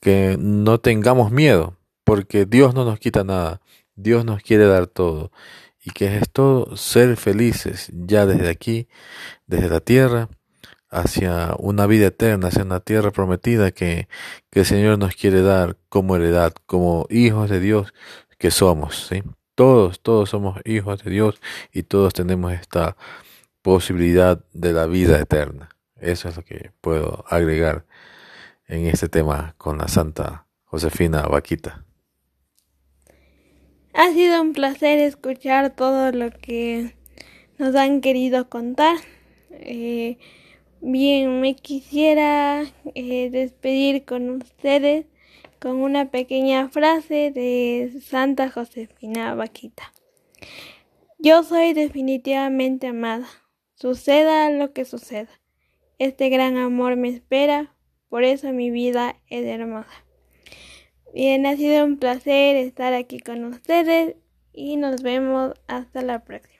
que 0.00 0.36
no 0.38 0.78
tengamos 0.80 1.30
miedo, 1.30 1.76
porque 2.04 2.46
Dios 2.46 2.74
no 2.74 2.84
nos 2.84 2.98
quita 2.98 3.24
nada. 3.24 3.60
Dios 3.96 4.24
nos 4.24 4.42
quiere 4.42 4.66
dar 4.66 4.86
todo. 4.86 5.32
¿Y 5.84 5.90
que 5.90 6.16
es 6.16 6.30
todo? 6.30 6.76
Ser 6.76 7.16
felices 7.16 7.90
ya 7.92 8.26
desde 8.26 8.48
aquí, 8.48 8.88
desde 9.46 9.68
la 9.68 9.80
tierra, 9.80 10.28
hacia 10.90 11.54
una 11.58 11.86
vida 11.86 12.06
eterna, 12.06 12.48
hacia 12.48 12.64
una 12.64 12.80
tierra 12.80 13.10
prometida 13.10 13.70
que, 13.70 14.08
que 14.50 14.60
el 14.60 14.66
Señor 14.66 14.98
nos 14.98 15.16
quiere 15.16 15.42
dar 15.42 15.76
como 15.88 16.16
heredad, 16.16 16.54
como 16.66 17.06
hijos 17.10 17.50
de 17.50 17.60
Dios 17.60 17.92
que 18.38 18.50
somos. 18.50 19.08
¿sí? 19.08 19.22
Todos, 19.54 20.00
todos 20.00 20.30
somos 20.30 20.60
hijos 20.64 21.02
de 21.02 21.10
Dios 21.10 21.40
y 21.72 21.82
todos 21.82 22.14
tenemos 22.14 22.52
esta 22.52 22.96
posibilidad 23.62 24.44
de 24.52 24.72
la 24.72 24.86
vida 24.86 25.18
eterna. 25.18 25.68
Eso 26.00 26.28
es 26.28 26.36
lo 26.36 26.44
que 26.44 26.70
puedo 26.80 27.24
agregar 27.28 27.84
en 28.68 28.86
este 28.86 29.08
tema 29.08 29.54
con 29.56 29.78
la 29.78 29.88
Santa 29.88 30.46
Josefina 30.64 31.22
Vaquita. 31.22 31.84
Ha 33.94 34.12
sido 34.12 34.40
un 34.40 34.52
placer 34.52 34.98
escuchar 34.98 35.74
todo 35.74 36.12
lo 36.12 36.30
que 36.30 36.94
nos 37.58 37.74
han 37.74 38.00
querido 38.00 38.48
contar. 38.48 38.96
Eh, 39.50 40.18
bien, 40.80 41.40
me 41.40 41.56
quisiera 41.56 42.62
eh, 42.94 43.30
despedir 43.30 44.04
con 44.04 44.30
ustedes 44.30 45.06
con 45.58 45.76
una 45.76 46.10
pequeña 46.10 46.68
frase 46.68 47.32
de 47.32 48.00
Santa 48.00 48.50
Josefina 48.50 49.34
Vaquita. 49.34 49.92
Yo 51.18 51.42
soy 51.42 51.72
definitivamente 51.72 52.86
amada, 52.86 53.26
suceda 53.74 54.50
lo 54.50 54.72
que 54.72 54.84
suceda. 54.84 55.30
Este 55.98 56.28
gran 56.28 56.56
amor 56.58 56.94
me 56.94 57.08
espera, 57.08 57.74
por 58.08 58.24
eso 58.24 58.52
mi 58.52 58.70
vida 58.70 59.16
es 59.28 59.44
hermosa. 59.44 60.04
Bien, 61.14 61.46
ha 61.46 61.56
sido 61.56 61.84
un 61.84 61.98
placer 61.98 62.56
estar 62.56 62.92
aquí 62.92 63.18
con 63.18 63.44
ustedes 63.44 64.16
y 64.52 64.76
nos 64.76 65.02
vemos 65.02 65.54
hasta 65.66 66.02
la 66.02 66.24
próxima. 66.24 66.57